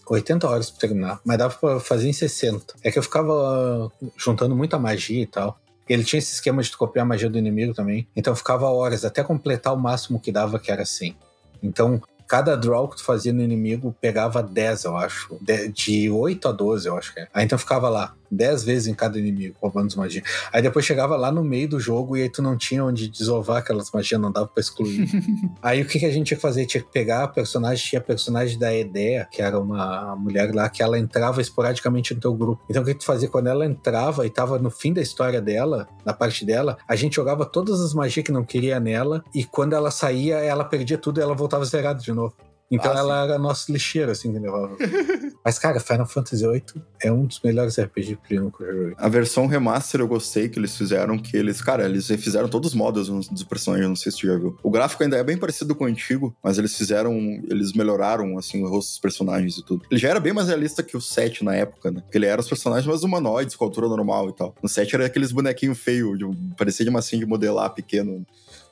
[0.07, 1.19] 80 horas pra terminar.
[1.25, 2.75] Mas dava pra fazer em 60.
[2.83, 5.59] É que eu ficava juntando muita magia e tal.
[5.89, 8.07] Ele tinha esse esquema de copiar a magia do inimigo também.
[8.15, 11.17] Então eu ficava horas até completar o máximo que dava, que era 100.
[11.63, 15.37] Então, cada draw que tu fazia no inimigo pegava 10, eu acho.
[15.41, 17.27] De, de 8 a 12, eu acho que é.
[17.33, 20.23] Aí então ficava lá, 10 vezes em cada inimigo, roubando as magias.
[20.51, 23.57] Aí depois chegava lá no meio do jogo e aí tu não tinha onde desovar
[23.57, 25.07] aquelas magias, não dava pra excluir.
[25.61, 26.65] aí o que, que a gente tinha que fazer?
[26.65, 30.69] Tinha que pegar a personagem, tinha a personagem da Edea, que era uma mulher lá,
[30.69, 32.63] que ela entrava esporadicamente no teu grupo.
[32.69, 33.29] Então o que tu fazia?
[33.29, 37.15] Quando ela entrava e tava no fim da história dela, na parte dela, a gente
[37.15, 41.19] jogava todas as magias que não queria nela e quando ela saía, ela perdia tudo
[41.19, 42.33] e ela voltava zerada de novo.
[42.69, 44.75] Então Ah, ela era nosso lixeiro, assim, que levava.
[45.43, 46.63] Mas, cara, Final Fantasy VIII
[47.01, 48.93] é um dos melhores RPG de Play 1 que eu joguei.
[48.97, 52.75] A versão remaster eu gostei que eles fizeram, que eles, cara, eles refizeram todos os
[52.75, 54.57] modos dos personagens, não sei se tu já viu.
[54.61, 57.13] O gráfico ainda é bem parecido com o antigo, mas eles fizeram,
[57.49, 59.85] eles melhoraram, assim, o rosto dos personagens e tudo.
[59.89, 62.01] Ele já era bem mais realista que o 7 na época, né?
[62.01, 64.53] Porque ele era os personagens mais humanoides, com altura normal e tal.
[64.61, 66.19] No 7 era aqueles bonequinhos feios,
[66.57, 68.25] parecia de massinha de modelar pequeno.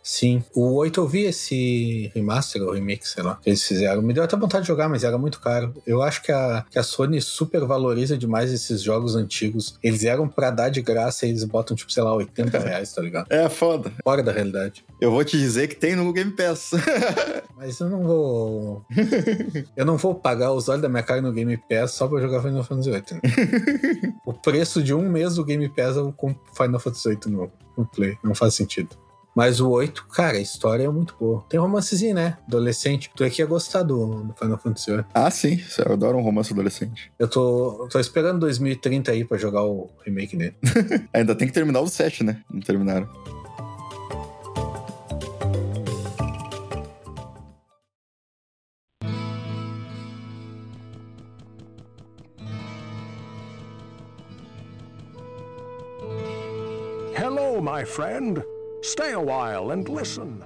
[0.06, 0.44] Sim.
[0.54, 4.04] O 8 eu vi esse remaster ou remake, sei lá, que eles fizeram.
[4.04, 5.74] Me deu até vontade de jogar, mas era muito caro.
[5.86, 9.80] Eu acho que a, que a Sony super valoriza demais esses jogos antigos.
[9.82, 13.02] Eles eram pra dar de graça e eles botam, tipo, sei lá, 80 reais, tá
[13.02, 13.26] ligado?
[13.32, 13.92] É foda.
[14.04, 14.86] Fora da realidade.
[15.02, 16.74] Eu vou te dizer que tem no Game Pass.
[17.58, 18.86] Mas eu não vou.
[19.76, 22.44] eu não vou pagar os olhos da minha cara no Game Pass só pra jogar
[22.44, 23.04] Final Fantasy VIII.
[23.12, 24.14] Né?
[24.24, 27.86] o preço de um mês do Game Pass eu compro Final Fantasy VIII no, no
[27.88, 28.20] Play.
[28.24, 28.96] Não faz sentido.
[29.36, 31.44] Mas o 8, cara, a história é muito boa.
[31.50, 32.38] Tem romancezinho, né?
[32.48, 33.12] Adolescente.
[33.14, 35.06] Tu aqui ia gostar do, do Final Fantasy VIII.
[35.14, 35.62] ah, sim.
[35.86, 37.12] Eu adoro um romance adolescente.
[37.20, 40.56] Eu tô, tô esperando 2030 aí pra jogar o remake dele.
[41.14, 42.42] Ainda tem que terminar o 7, né?
[42.50, 43.10] Não terminaram.
[57.16, 58.44] Hello, my friend.
[58.88, 60.44] Stay a while and listen.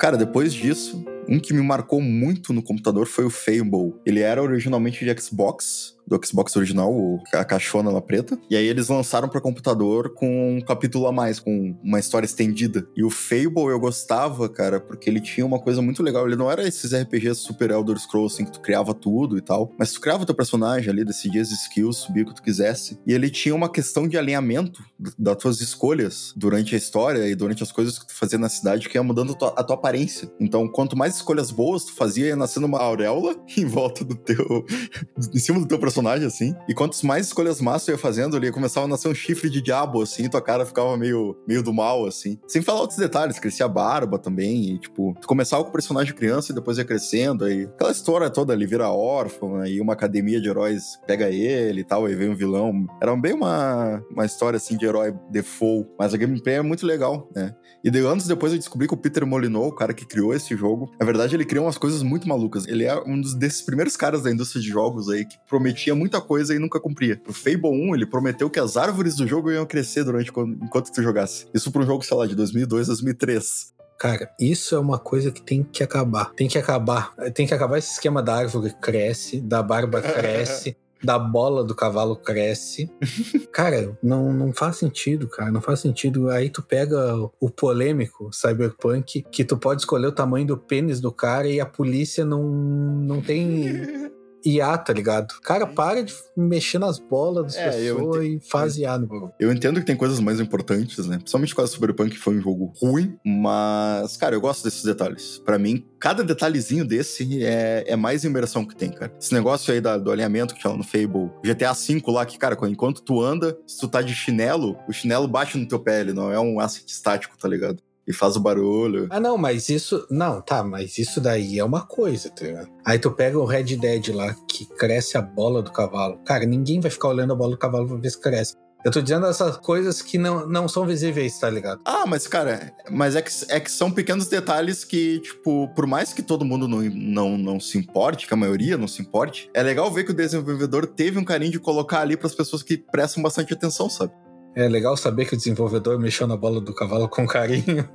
[0.00, 3.96] Cara, depois disso, um que me marcou muito no computador foi o Fable.
[4.06, 6.92] Ele era originalmente de Xbox, do Xbox original,
[7.32, 8.38] a caixona lá preta.
[8.50, 12.88] E aí eles lançaram para computador com um capítulo a mais, com uma história estendida.
[12.96, 16.26] E o Fable eu gostava, cara, porque ele tinha uma coisa muito legal.
[16.26, 19.72] Ele não era esses RPGs super Elder Scrolls, assim, que tu criava tudo e tal.
[19.78, 22.98] Mas tu criava teu personagem ali, decidia as skills, subia o que tu quisesse.
[23.06, 24.82] E ele tinha uma questão de alinhamento
[25.18, 28.88] das tuas escolhas durante a história e durante as coisas que tu fazia na cidade,
[28.88, 30.30] que ia mudando a tua, a tua aparência.
[30.40, 34.64] Então, quanto mais escolhas boas tu fazia, ia nascendo uma auréola em volta do teu.
[35.34, 36.54] em cima do teu personagem, assim.
[36.68, 39.60] E quantas mais escolhas más tu ia fazendo, ele começava a nascer um chifre de
[39.60, 42.38] diabo, assim, tua cara ficava meio, meio do mal, assim.
[42.46, 46.14] Sem falar outros detalhes, crescia a barba também, e tipo, tu começava com o personagem
[46.14, 50.40] criança e depois ia crescendo, aí aquela história toda, ele vira órfão, aí uma academia
[50.40, 52.86] de heróis pega ele e tal, aí vem um vilão.
[53.00, 57.28] Era bem uma, uma história, assim, de herói default, mas a gameplay é muito legal,
[57.34, 57.54] né?
[57.82, 60.56] E de anos depois eu descobri que o Peter Molyneux, o cara que criou esse
[60.56, 62.66] jogo, na verdade ele criou umas coisas muito malucas.
[62.66, 66.20] Ele é um dos, desses primeiros caras da indústria de jogos aí que prometia muita
[66.20, 67.20] coisa e nunca cumpria.
[67.26, 71.02] O Fable 1, ele prometeu que as árvores do jogo iam crescer durante enquanto tu
[71.02, 71.46] jogasse.
[71.54, 73.78] Isso pra um jogo, sei lá, de 2002, 2003.
[73.98, 76.32] Cara, isso é uma coisa que tem que acabar.
[76.34, 77.14] Tem que acabar.
[77.34, 82.14] Tem que acabar esse esquema da árvore cresce, da barba cresce, da bola do cavalo
[82.16, 82.88] cresce.
[83.52, 85.50] Cara, não, não faz sentido, cara.
[85.50, 86.30] Não faz sentido.
[86.30, 91.10] Aí tu pega o polêmico Cyberpunk, que tu pode escolher o tamanho do pênis do
[91.10, 93.64] cara e a polícia não, não tem.
[94.44, 95.34] IA, tá ligado?
[95.42, 99.32] Cara, para de mexer nas bolas das É, pessoas e faz IA no bagulho.
[99.38, 101.16] Eu entendo que tem coisas mais importantes, né?
[101.18, 105.38] Principalmente com a Cyberpunk, que foi um jogo ruim, mas, cara, eu gosto desses detalhes.
[105.44, 109.12] Pra mim, cada detalhezinho desse é, é mais imersão que tem, cara.
[109.20, 112.38] Esse negócio aí da- do alinhamento que tinha lá no Fable, GTA V lá, que,
[112.38, 116.12] cara, enquanto tu anda, se tu tá de chinelo, o chinelo bate no teu pele,
[116.12, 117.82] não é um asset estático, tá ligado?
[118.08, 119.06] E faz o barulho.
[119.10, 120.06] Ah, não, mas isso.
[120.10, 122.68] Não, tá, mas isso daí é uma coisa, tá ligado?
[122.84, 126.18] Aí tu pega o Red Dead lá, que cresce a bola do cavalo.
[126.24, 128.54] Cara, ninguém vai ficar olhando a bola do cavalo pra ver se cresce.
[128.84, 131.80] Eu tô dizendo essas coisas que não, não são visíveis, tá ligado?
[131.84, 136.12] Ah, mas, cara, mas é que, é que são pequenos detalhes que, tipo, por mais
[136.12, 139.62] que todo mundo não, não, não se importe, que a maioria não se importe, é
[139.64, 143.20] legal ver que o desenvolvedor teve um carinho de colocar ali pras pessoas que prestam
[143.20, 144.12] bastante atenção, sabe?
[144.58, 147.88] É legal saber que o desenvolvedor mexeu na bola do cavalo com carinho.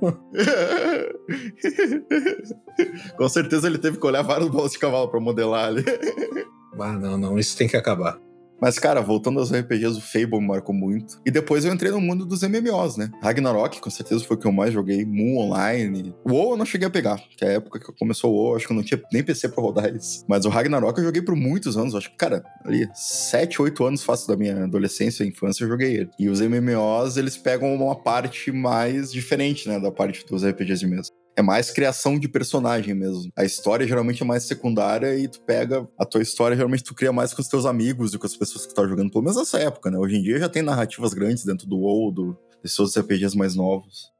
[3.18, 5.84] Com certeza ele teve que olhar vários bolas de cavalo pra modelar ali.
[6.80, 8.18] ah, não, não, isso tem que acabar.
[8.64, 11.20] Mas, cara, voltando aos RPGs, o Fable me marcou muito.
[11.26, 13.10] E depois eu entrei no mundo dos MMOs, né?
[13.22, 15.04] Ragnarok, com certeza, foi o que eu mais joguei.
[15.04, 16.14] Moon Online.
[16.24, 18.56] O WoW eu não cheguei a pegar, que é a época que começou o WoW,
[18.56, 20.24] acho que eu não tinha nem PC pra rodar isso.
[20.26, 21.94] Mas o Ragnarok eu joguei por muitos anos.
[21.94, 25.98] Acho que, cara, ali, 7, 8 anos fácil da minha adolescência e infância eu joguei
[25.98, 26.10] ele.
[26.18, 29.78] E os MMOs, eles pegam uma parte mais diferente, né?
[29.78, 31.10] Da parte dos RPGs de mesa.
[31.36, 33.30] É mais criação de personagem mesmo.
[33.36, 37.12] A história geralmente é mais secundária e tu pega a tua história, geralmente tu cria
[37.12, 39.36] mais com os teus amigos e com as pessoas que tu tá jogando, pelo menos
[39.36, 39.98] nessa época, né?
[39.98, 43.56] Hoje em dia já tem narrativas grandes dentro do WoW, do, desses outros RPGs mais
[43.56, 44.12] novos.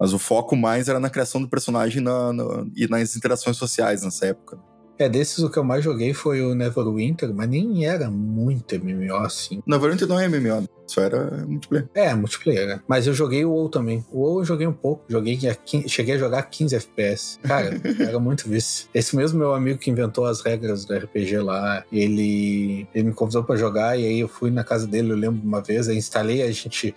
[0.00, 4.02] Mas o foco mais era na criação do personagem na- na- e nas interações sociais
[4.02, 4.58] nessa época.
[4.98, 9.16] É, desses o que eu mais joguei foi o Neverwinter, mas nem era muito MMO
[9.16, 9.62] assim.
[9.66, 11.88] Verdade não é MMO, Isso era multiplayer.
[11.94, 12.80] É, multiplayer, né?
[12.86, 14.04] Mas eu joguei o WoW também.
[14.10, 15.04] O WoW eu joguei um pouco.
[15.08, 17.38] Joguei a 15 cheguei a jogar 15 FPS.
[17.42, 18.88] Cara, era muito vício.
[18.94, 23.44] Esse mesmo meu amigo que inventou as regras do RPG lá, ele, ele me convidou
[23.44, 26.42] pra jogar e aí eu fui na casa dele, eu lembro uma vez, aí instalei,
[26.42, 26.94] a gente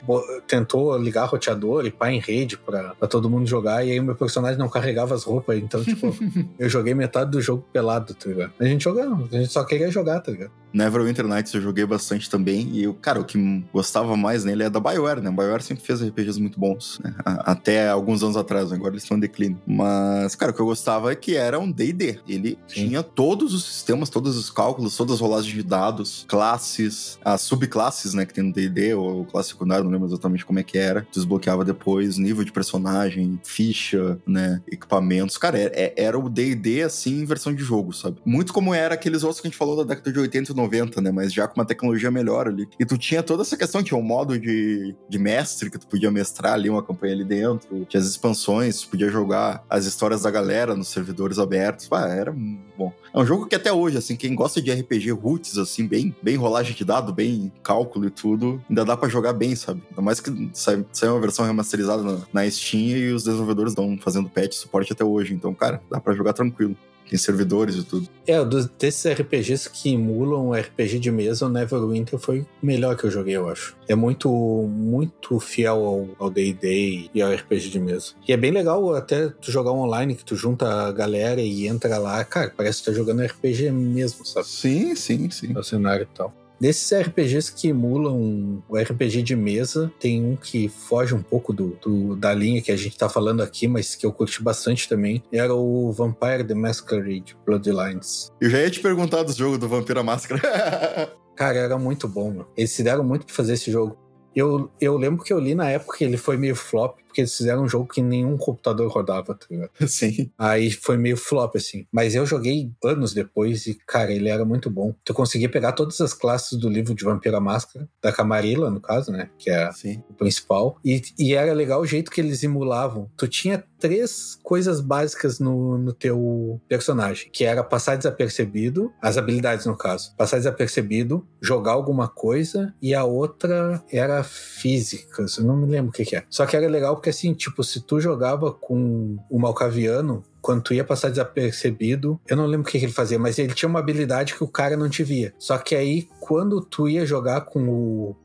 [0.48, 4.04] tentou ligar roteador e pá em rede pra, pra todo mundo jogar e aí o
[4.04, 6.16] meu personagem não carregava as roupas, então, tipo,
[6.58, 8.54] eu joguei metade do jogo pelado, tá ligado?
[8.60, 10.52] A gente jogando, a gente só queria jogar, tá ligado?
[10.72, 12.70] Neverwinter Nights eu joguei bastante também.
[12.72, 13.38] E, eu, cara, o que
[13.80, 15.30] gostava mais nele é da BioWare, né?
[15.30, 17.16] A BioWare sempre fez RPGs muito bons, né?
[17.26, 19.58] Até alguns anos atrás, agora eles estão em declínio.
[19.66, 22.20] Mas, cara, o que eu gostava é que era um D&D.
[22.28, 22.88] Ele Sim.
[22.90, 28.14] tinha todos os sistemas, todos os cálculos, todas as rolagens de dados, classes, as subclasses,
[28.14, 28.26] né?
[28.26, 31.08] Que tem no D&D, ou classe secundária, não lembro exatamente como é que era.
[31.14, 34.62] Desbloqueava depois, nível de personagem, ficha, né?
[34.70, 35.38] Equipamentos.
[35.38, 38.18] Cara, é- é- era o D&D, assim, em versão de jogo, sabe?
[38.26, 41.00] Muito como era aqueles outros que a gente falou da década de 80 e 90,
[41.00, 41.12] né?
[41.12, 42.68] Mas já com uma tecnologia melhor ali.
[42.80, 46.12] E tu tinha toda essa questão, tinha um modo de, de mestre que tu podia
[46.12, 50.32] mestrar ali uma campanha ali dentro, tinha as expansões, tu podia jogar as histórias da
[50.32, 51.88] galera nos servidores abertos.
[51.92, 52.94] Ah, era bom.
[53.14, 56.36] É um jogo que até hoje, assim, quem gosta de RPG roots, assim, bem, bem
[56.36, 59.82] rolagem de dado, bem cálculo e tudo, ainda dá pra jogar bem, sabe?
[59.90, 63.98] Ainda mais que sai, sai uma versão remasterizada na, na Steam e os desenvolvedores estão
[64.02, 65.34] fazendo patch suporte até hoje.
[65.34, 66.76] Então, cara, dá pra jogar tranquilo.
[67.10, 68.08] Tem servidores e tudo.
[68.28, 72.96] É, dos, desses RPGs que emulam o RPG de mesa, o Neverwinter foi o melhor
[72.96, 73.76] que eu joguei, eu acho.
[73.88, 78.12] É muito, muito fiel ao- D&D e ao RPG de mesa.
[78.28, 81.98] E é bem legal até tu jogar online, que tu junta a galera e entra
[81.98, 82.24] lá.
[82.24, 84.46] Cara, parece que tá jogando RPG mesmo, sabe?
[84.48, 85.48] Sim, sim, sim.
[85.48, 86.32] No cenário e tal.
[86.60, 91.78] Desses RPGs que emulam o RPG de mesa, tem um que foge um pouco do,
[91.82, 95.24] do- da linha que a gente tá falando aqui, mas que eu curti bastante também.
[95.32, 98.30] Era o Vampire the Masquerade Bloodlines.
[98.42, 100.42] Eu já ia te perguntar do jogo do Vampira Máscara.
[101.36, 102.46] Cara, era muito bom, meu.
[102.58, 103.98] Eles se deram muito pra fazer esse jogo.
[104.36, 107.36] Eu, eu lembro que eu li na época que ele foi meio flop, porque eles
[107.36, 109.72] fizeram um jogo que nenhum computador rodava, tá ligado?
[109.88, 110.32] sim.
[110.38, 111.86] Aí foi meio flop, assim.
[111.92, 114.94] Mas eu joguei anos depois e, cara, ele era muito bom.
[115.04, 119.12] Tu conseguia pegar todas as classes do livro de Vampira Máscara, da Camarilla, no caso,
[119.12, 119.30] né?
[119.38, 120.04] Que é Sim.
[120.10, 120.80] o principal.
[120.84, 123.10] E, e era legal o jeito que eles emulavam.
[123.18, 129.66] Tu tinha três coisas básicas no, no teu personagem, que era passar desapercebido, as habilidades
[129.66, 135.66] no caso, passar desapercebido, jogar alguma coisa, e a outra era física, eu não me
[135.66, 136.24] lembro o que, que é.
[136.30, 140.74] Só que era legal porque assim, tipo, se tu jogava com o Malcaviano, quando tu
[140.74, 143.80] ia passar desapercebido, eu não lembro o que, que ele fazia, mas ele tinha uma
[143.80, 145.34] habilidade que o cara não te via.
[145.38, 148.16] Só que aí, quando tu ia jogar com o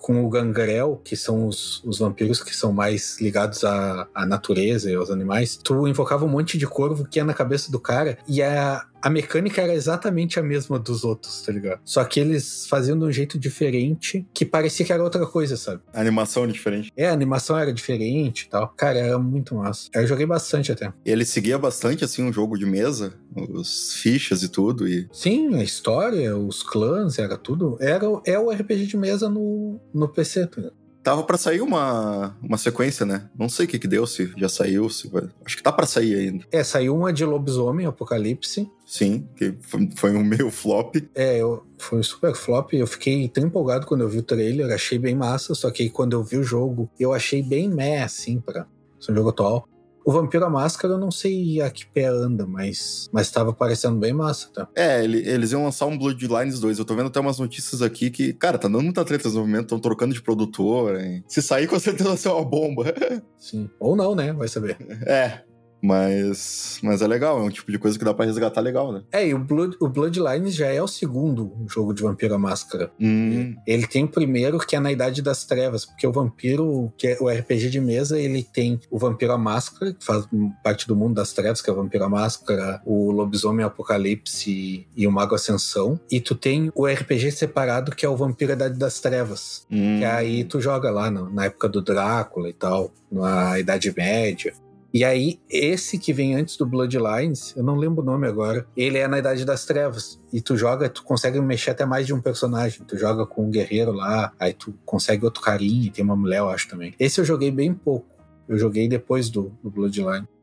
[0.00, 4.90] com o Gangrel, que são os, os vampiros que são mais ligados à, à natureza
[4.90, 8.16] e aos animais, tu invocava um monte de corvo que ia na cabeça do cara
[8.26, 11.80] e a, a mecânica era exatamente a mesma dos outros, tá ligado?
[11.84, 15.82] Só que eles faziam de um jeito diferente que parecia que era outra coisa, sabe?
[15.92, 16.92] A animação é diferente.
[16.96, 18.68] É, a animação era diferente e tal.
[18.76, 19.88] Cara, era muito massa.
[19.94, 20.92] Eu joguei bastante até.
[21.04, 24.86] E ele seguia bastante, assim, um jogo de mesa, os fichas e tudo.
[24.86, 25.08] E...
[25.12, 27.76] Sim, a história, os clãs, era tudo.
[27.80, 30.79] Era, é o RPG de mesa no, no PC, tá ligado?
[31.02, 33.28] Tava pra sair uma, uma sequência, né?
[33.38, 35.28] Não sei o que que deu, se já saiu, se vai...
[35.44, 36.44] Acho que tá pra sair ainda.
[36.52, 38.70] É, saiu uma de Lobisomem, Apocalipse.
[38.84, 40.96] Sim, que foi, foi um meio flop.
[41.14, 42.74] É, eu, foi um super flop.
[42.74, 45.54] Eu fiquei tão empolgado quando eu vi o trailer, achei bem massa.
[45.54, 48.66] Só que aí quando eu vi o jogo, eu achei bem meh, assim, pra
[49.00, 49.66] ser um jogo atual.
[50.04, 53.98] O Vampiro à Máscara, eu não sei a que pé anda, mas, mas tava parecendo
[53.98, 54.68] bem massa, tá?
[54.74, 56.78] É, ele- eles iam lançar um Bloodlines 2.
[56.78, 59.64] Eu tô vendo até umas notícias aqui que, cara, tá dando muita treta no desenvolvimento,
[59.64, 60.98] estão trocando de produtor.
[60.98, 61.22] hein?
[61.28, 62.84] Se sair, com certeza vai ser uma bomba.
[63.38, 63.68] Sim.
[63.78, 64.32] Ou não, né?
[64.32, 64.76] Vai saber.
[65.06, 65.42] é.
[65.82, 69.02] Mas, mas é legal, é um tipo de coisa que dá pra resgatar legal, né?
[69.12, 72.90] É, e o, Blood, o Bloodlines já é o segundo jogo de Vampiro à Máscara.
[73.00, 77.08] Hum, Ele tem o primeiro que é na Idade das Trevas, porque o vampiro, que
[77.08, 80.26] é o RPG de mesa, ele tem o Vampiro à Máscara, que faz
[80.62, 85.06] parte do mundo das trevas, que é o Vampiro à Máscara, o Lobisomem Apocalipse e
[85.06, 85.98] o Mago Ascensão.
[86.10, 89.66] E tu tem o RPG separado, que é o Vampiro Idade das Trevas.
[89.70, 89.98] hum.
[89.98, 94.52] Que aí tu joga lá no- na época do Drácula e tal, na Idade Média.
[94.92, 98.98] E aí, esse que vem antes do Bloodlines, eu não lembro o nome agora, ele
[98.98, 100.20] é na Idade das Trevas.
[100.32, 102.84] E tu joga, tu consegue mexer até mais de um personagem.
[102.86, 106.48] Tu joga com um guerreiro lá, aí tu consegue outro carinha, tem uma mulher, eu
[106.48, 106.94] acho também.
[106.98, 108.08] Esse eu joguei bem pouco.
[108.48, 109.70] Eu joguei depois do, do.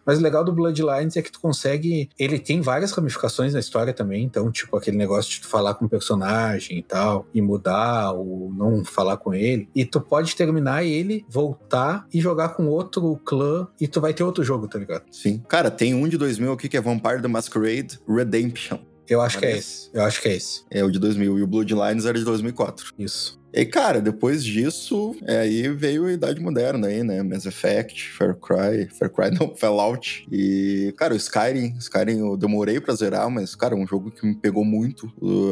[0.07, 2.09] Mas o legal do Bloodlines é que tu consegue.
[2.17, 4.23] Ele tem várias ramificações na história também.
[4.23, 8.49] Então, tipo, aquele negócio de tu falar com o personagem e tal, e mudar ou
[8.53, 9.67] não falar com ele.
[9.75, 14.23] E tu pode terminar ele, voltar e jogar com outro clã e tu vai ter
[14.23, 15.03] outro jogo, tá ligado?
[15.11, 15.43] Sim.
[15.47, 18.79] Cara, tem um de 2000 aqui que é Vampire the Masquerade Redemption.
[19.09, 19.67] Eu acho que é Parece.
[19.67, 19.89] esse.
[19.93, 20.63] Eu acho que é esse.
[20.69, 22.93] É o de 2000 e o Bloodlines era de 2004.
[22.99, 23.36] Isso.
[23.53, 27.23] E cara, depois disso, é, aí veio a Idade Moderna aí, né?
[27.23, 30.27] Mass Effect, Far Cry, Far Cry não, Fallout.
[30.31, 34.25] E, cara, o Skyrim, Skyrim eu demorei pra zerar, mas, cara, é um jogo que
[34.25, 35.11] me pegou muito.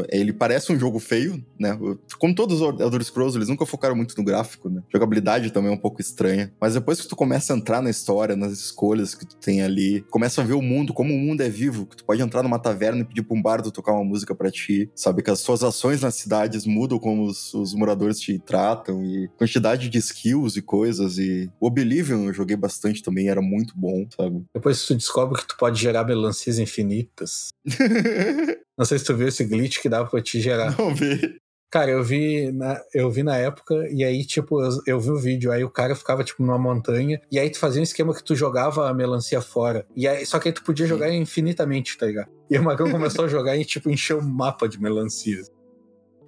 [0.10, 1.78] Ele parece um jogo feio, né?
[2.20, 4.82] Como todos os Elder Scrolls, eles nunca focaram muito no gráfico, né?
[4.94, 6.52] Jogabilidade também é um pouco estranha.
[6.60, 10.06] Mas depois que tu começa a entrar na história, nas escolhas que tu tem ali,
[10.10, 12.60] começa a ver o mundo, como o mundo é vivo, que tu pode entrar numa
[12.60, 15.22] taverna e pedir pra um bardo tocar uma música pra ti, sabe?
[15.22, 19.90] Que as suas ações nas cidades mudam como os, os moradores te tratam e quantidade
[19.90, 21.18] de skills e coisas.
[21.18, 24.44] E o Oblivion eu joguei bastante também, era muito bom, sabe?
[24.54, 27.50] Depois tu descobre que tu pode gerar melancias infinitas.
[28.78, 30.78] Não sei se tu viu esse glitch que dava pra te gerar.
[30.78, 31.40] Não vi.
[31.72, 35.18] Cara, eu vi na, eu vi na época, e aí, tipo, eu, eu vi o
[35.18, 38.24] vídeo, aí o cara ficava, tipo, numa montanha, e aí tu fazia um esquema que
[38.24, 39.86] tu jogava a melancia fora.
[39.94, 42.30] E aí, só que aí tu podia jogar infinitamente, tá ligado?
[42.50, 45.52] E o Magão começou a jogar e, tipo, encheu o mapa de melancias.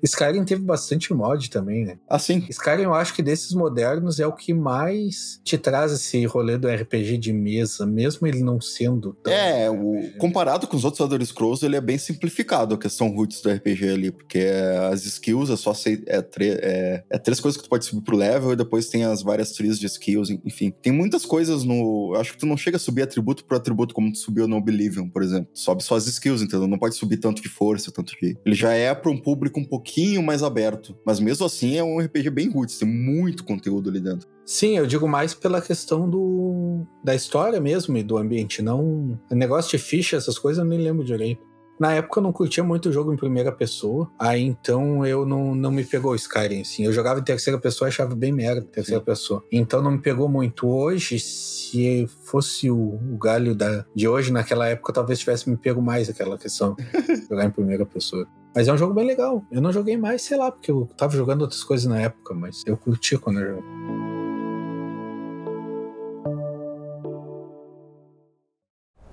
[0.08, 1.98] Skyrim teve bastante mod também, né?
[2.10, 6.58] Assim, Skyrim, eu acho que desses modernos é o que mais te traz esse rolê
[6.58, 9.32] do RPG de mesa, mesmo ele não sendo tão.
[9.34, 13.41] É, o, comparado com os outros Elder Scrolls, ele é bem simplificado a questão roots
[13.41, 17.58] do RPG ali, porque é, as skills é só sei- é, é, é três coisas
[17.58, 20.74] que tu pode subir pro level e depois tem as várias trees de skills, enfim.
[20.82, 22.13] Tem muitas coisas no.
[22.17, 25.10] Acho que tu não chega a subir atributo por atributo como tu subiu no Oblivion,
[25.10, 25.50] por exemplo.
[25.54, 26.67] Tu sobe só as skills, entendeu?
[26.67, 28.38] Não pode subir tanto de força, tanto de.
[28.46, 30.96] Ele já é pra um público um pouquinho mais aberto.
[31.06, 34.28] Mas mesmo assim é um RPG bem roots, tem muito conteúdo ali dentro.
[34.46, 39.72] Sim, eu digo mais pela questão do da história mesmo e do ambiente, não negócio
[39.72, 41.46] de ficha, essas coisas eu nem lembro direito.
[41.80, 45.54] Na época eu não curtia muito o jogo em primeira pessoa, aí então eu não,
[45.54, 46.86] não me pegou o Skyrim, assim.
[46.86, 49.06] Eu jogava em terceira pessoa e achava bem merda terceira Sim.
[49.06, 49.44] pessoa.
[49.52, 50.68] Então não me pegou muito.
[50.68, 55.82] Hoje, se fosse o, o galho da, de hoje, naquela época, talvez tivesse me pego
[55.82, 56.76] mais aquela questão
[57.30, 58.28] jogar em primeira pessoa.
[58.56, 59.44] Mas é um jogo bem legal.
[59.52, 62.64] Eu não joguei mais, sei lá, porque eu tava jogando outras coisas na época, mas
[62.66, 63.64] eu curti quando eu joguei.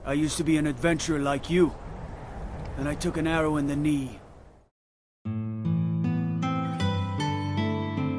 [0.07, 1.73] I used to be an adventurer like you.
[2.77, 4.20] Then I took an arrow in the knee.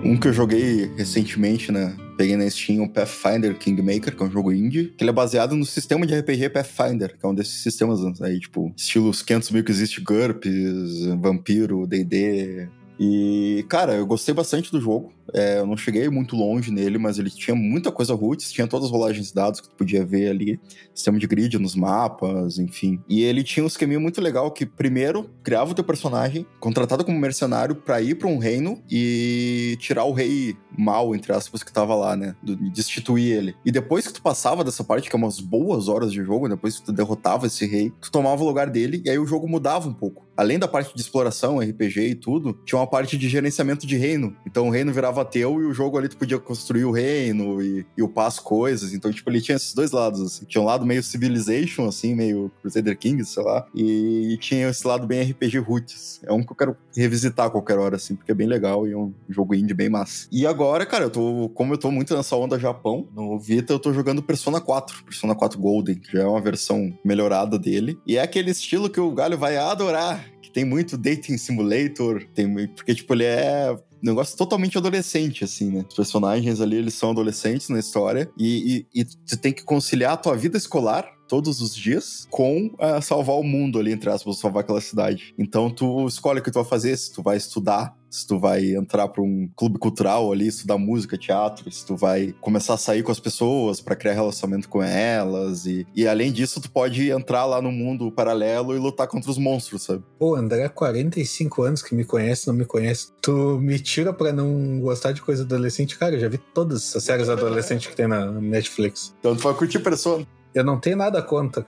[0.05, 1.97] Um que eu joguei recentemente, né?
[2.15, 5.55] Peguei na Steam o Pathfinder Kingmaker, que é um jogo indie, que ele é baseado
[5.55, 9.63] no sistema de RPG Pathfinder, que é um desses sistemas aí, tipo, estilos 500 mil
[9.63, 12.69] que existe GURPS, Vampiro, D&D...
[12.97, 15.11] E, cara, eu gostei bastante do jogo.
[15.33, 18.85] É, eu não cheguei muito longe nele, mas ele tinha muita coisa roots, tinha todas
[18.85, 20.59] as rolagens de dados que tu podia ver ali,
[20.93, 22.99] sistema de grid nos mapas, enfim.
[23.07, 27.19] E ele tinha um esqueminha muito legal que, primeiro, criava o teu personagem, contratado como
[27.19, 31.95] mercenário para ir para um reino e tirar o rei mal, entre aspas, que tava
[31.95, 32.35] lá, né?
[32.73, 33.55] Destituir ele.
[33.65, 36.79] E depois que tu passava dessa parte, que é umas boas horas de jogo, depois
[36.79, 39.88] que tu derrotava esse rei, tu tomava o lugar dele e aí o jogo mudava
[39.88, 40.25] um pouco.
[40.38, 44.35] Além da parte de exploração, RPG e tudo, tinha uma parte de gerenciamento de reino.
[44.45, 47.86] Então o reino virava teu e o jogo ali tu podia construir o reino e,
[47.97, 48.93] e upar as coisas.
[48.93, 50.45] Então, tipo, ele tinha esses dois lados, assim.
[50.45, 53.65] Tinha um lado meio Civilization, assim, meio Crusader Kings, sei lá.
[53.73, 56.20] E tinha esse lado bem RPG Roots.
[56.24, 58.91] É um que eu quero revisitar a qualquer hora, assim, porque é bem legal e
[58.91, 60.28] é um jogo indie bem massa.
[60.32, 63.80] E agora, cara, eu tô, como eu tô muito nessa onda Japão, no Vita eu
[63.80, 65.03] tô jogando Persona 4.
[65.03, 67.99] Persona 4 Golden, que já é uma versão melhorada dele.
[68.05, 72.67] E é aquele estilo que o Galho vai adorar, que tem muito dating simulator, tem
[72.67, 75.83] porque tipo ele é um negócio totalmente adolescente, assim, né?
[75.89, 80.13] Os personagens ali, eles são adolescentes na história e, e, e tu tem que conciliar
[80.13, 84.37] a tua vida escolar todos os dias com uh, salvar o mundo ali, entre aspas,
[84.37, 85.33] salvar aquela cidade.
[85.39, 88.76] Então tu escolhe o que tu vai fazer, se tu vai estudar, se tu vai
[88.76, 93.03] entrar para um clube cultural ali, estudar música, teatro, se tu vai começar a sair
[93.03, 97.45] com as pessoas para criar relacionamento com elas e, e além disso tu pode entrar
[97.45, 100.03] lá no mundo paralelo e lutar contra os monstros, sabe?
[100.18, 103.09] Pô, André, 45 anos que me conhece, não me conhece.
[103.22, 105.97] Tu me tira pra não gostar de coisa adolescente?
[105.97, 109.13] Cara, eu já vi todas as séries adolescentes que tem na Netflix.
[109.20, 110.26] Então tu vai curtir Persona.
[110.53, 111.66] Eu não tenho nada contra.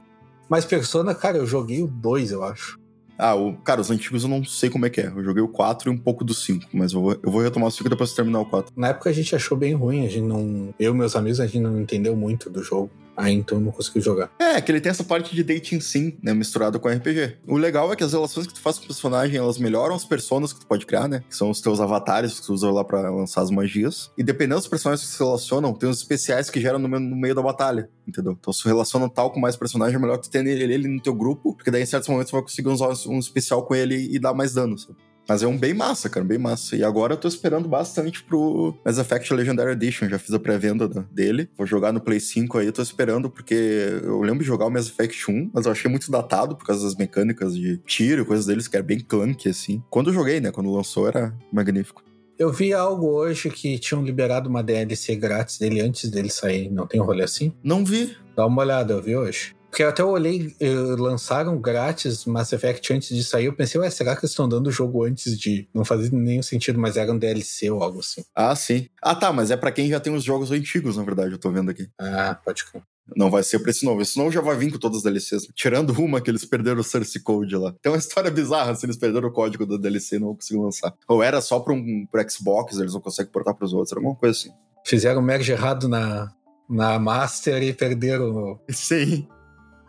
[0.47, 2.79] Mas Persona, cara, eu joguei o 2, eu acho.
[3.17, 5.07] Ah, o, cara, os antigos eu não sei como é que é.
[5.07, 7.67] Eu joguei o 4 e um pouco do 5, mas eu vou, eu vou retomar
[7.67, 8.71] o 5 depois de terminar o 4.
[8.75, 10.73] Na época a gente achou bem ruim, a gente não.
[10.79, 12.91] Eu e meus amigos, a gente não entendeu muito do jogo.
[13.17, 14.29] Aí então não consegui jogar.
[14.37, 16.35] É, que ele tem essa parte de dating sim, né?
[16.35, 17.37] Misturado com RPG.
[17.47, 20.05] O legal é que as relações que tu faz com o personagem, elas melhoram os
[20.05, 21.23] personagens que tu pode criar, né?
[21.27, 24.11] Que são os teus avatares que tu usa lá pra lançar as magias.
[24.15, 27.33] E dependendo dos personagens que se relacionam, tem os especiais que geram no, no meio
[27.33, 28.37] da batalha, entendeu?
[28.39, 31.01] Então se relaciona tal com mais personagem, é melhor que tu tenha ele, ele no
[31.01, 33.95] teu grupo, porque daí em certos momentos tu vai conseguir usar um especial com ele
[33.95, 35.06] e dar mais dano, sabe?
[35.27, 36.75] Mas é um bem massa, cara, bem massa.
[36.75, 40.07] E agora eu tô esperando bastante pro Mass Effect Legendary Edition.
[40.07, 41.49] Já fiz a pré-venda dele.
[41.57, 44.87] Vou jogar no Play 5 aí, tô esperando, porque eu lembro de jogar o Mass
[44.87, 48.45] Effect 1, mas eu achei muito datado por causa das mecânicas de tiro e coisas
[48.45, 49.83] deles, que era bem clunky, assim.
[49.89, 50.51] Quando eu joguei, né?
[50.51, 52.03] Quando lançou, era magnífico.
[52.39, 56.69] Eu vi algo hoje que tinham liberado uma DLC grátis dele antes dele sair.
[56.69, 57.51] Não tem um rolê assim?
[57.63, 58.15] Não vi.
[58.35, 59.55] Dá uma olhada, eu vi hoje.
[59.77, 60.55] Porque eu até olhei,
[60.97, 63.45] lançaram grátis Mass Effect antes de sair.
[63.45, 65.69] Eu pensei, ué, será que eles estão dando o jogo antes de.
[65.71, 68.23] Não fazia nenhum sentido, mas era um DLC ou algo assim.
[68.33, 68.87] Ah, sim.
[68.99, 71.51] Ah, tá, mas é para quem já tem os jogos antigos, na verdade, eu tô
[71.51, 71.87] vendo aqui.
[71.99, 72.81] Ah, pode crer.
[73.15, 74.01] Não vai ser pra esse novo.
[74.01, 75.47] Esse novo já vai vir com todas as DLCs.
[75.53, 77.71] Tirando uma que eles perderam o Source Code lá.
[77.79, 80.91] Tem uma história bizarra se eles perderam o código da DLC e não conseguiram lançar.
[81.07, 83.91] Ou era só pra um pro Xbox, eles não conseguem portar pros outros.
[83.91, 84.49] Era alguma coisa assim.
[84.83, 86.33] Fizeram merge errado na,
[86.67, 88.59] na Master e perderam.
[88.71, 89.27] Sim.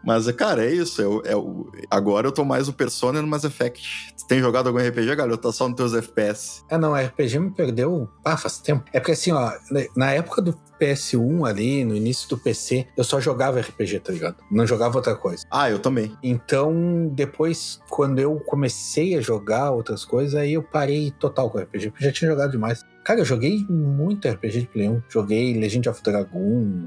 [0.05, 1.23] Mas, cara, é isso.
[1.25, 4.15] É, é, agora eu tô mais o Persona no Mass Effect.
[4.17, 5.37] Tu tem jogado algum RPG, galera?
[5.37, 6.65] Tá só nos teus FPS?
[6.69, 8.09] É, não, RPG me perdeu.
[8.25, 8.85] Ah, faz tempo.
[8.93, 9.53] É porque assim, ó,
[9.97, 14.37] na época do PS1 ali, no início do PC, eu só jogava RPG, tá ligado?
[14.51, 15.45] Não jogava outra coisa.
[15.51, 16.17] Ah, eu também.
[16.23, 21.91] Então, depois, quando eu comecei a jogar outras coisas, aí eu parei total com RPG,
[21.91, 22.85] porque já tinha jogado demais.
[23.05, 25.03] Cara, eu joguei muito RPG de Play 1.
[25.09, 26.87] Joguei Legend of Dragoon,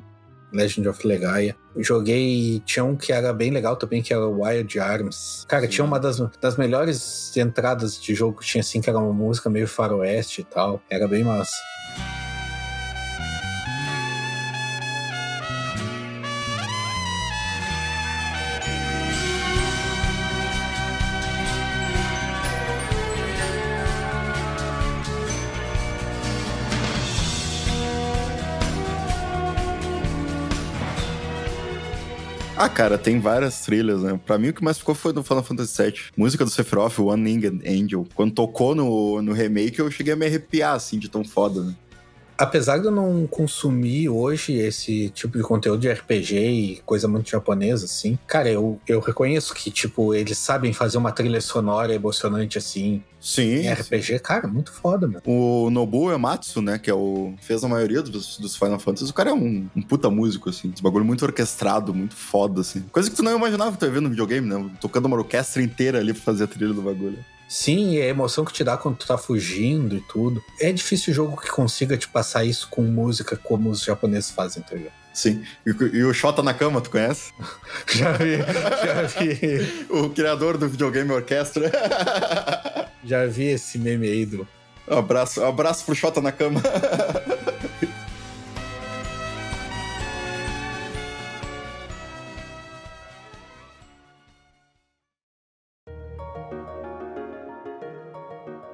[0.52, 1.56] Legend of Legaia.
[1.78, 2.62] Joguei.
[2.66, 5.46] Tinha um que era bem legal também, que era Wild Arms.
[5.48, 5.70] Cara, Sim.
[5.70, 9.50] tinha uma das, das melhores entradas de jogo que tinha assim, que era uma música
[9.50, 10.82] meio faroeste e tal.
[10.90, 11.56] Era bem massa.
[32.62, 34.20] Ah, cara, tem várias trilhas, né?
[34.24, 35.94] Pra mim, o que mais ficou foi do Final Fantasy VII.
[36.16, 38.06] Música do Sephiroth, One Winged Angel.
[38.14, 41.74] Quando tocou no, no remake, eu cheguei a me arrepiar, assim, de tão foda, né?
[42.38, 47.30] Apesar de eu não consumir hoje esse tipo de conteúdo de RPG e coisa muito
[47.30, 52.58] japonesa, assim, cara, eu, eu reconheço que, tipo, eles sabem fazer uma trilha sonora emocionante,
[52.58, 53.04] assim.
[53.20, 53.68] Sim.
[53.68, 54.20] Em RPG, sim.
[54.20, 55.22] cara, muito foda, mano.
[55.26, 57.36] O Nobuo Ematsu, né, que é o.
[57.42, 60.72] fez a maioria dos, dos Final Fantasy, o cara é um, um puta músico, assim.
[60.74, 62.82] Esse bagulho muito orquestrado, muito foda, assim.
[62.92, 64.70] Coisa que tu não imaginava que tu ia ver no videogame, né?
[64.80, 67.20] Tocando uma orquestra inteira ali pra fazer a trilha do bagulho.
[67.52, 70.42] Sim, e a emoção que te dá quando tu tá fugindo e tudo.
[70.58, 74.64] É difícil o jogo que consiga te passar isso com música como os japoneses fazem,
[74.64, 74.94] tá ligado?
[75.14, 75.44] Sim.
[75.66, 77.34] E, e o Shota Nakama, tu conhece?
[77.94, 79.86] já vi, já vi.
[79.92, 81.70] o criador do videogame orquestra.
[83.04, 84.48] já vi esse meme aí do
[84.88, 86.62] Um abraço, um abraço pro Xota na cama.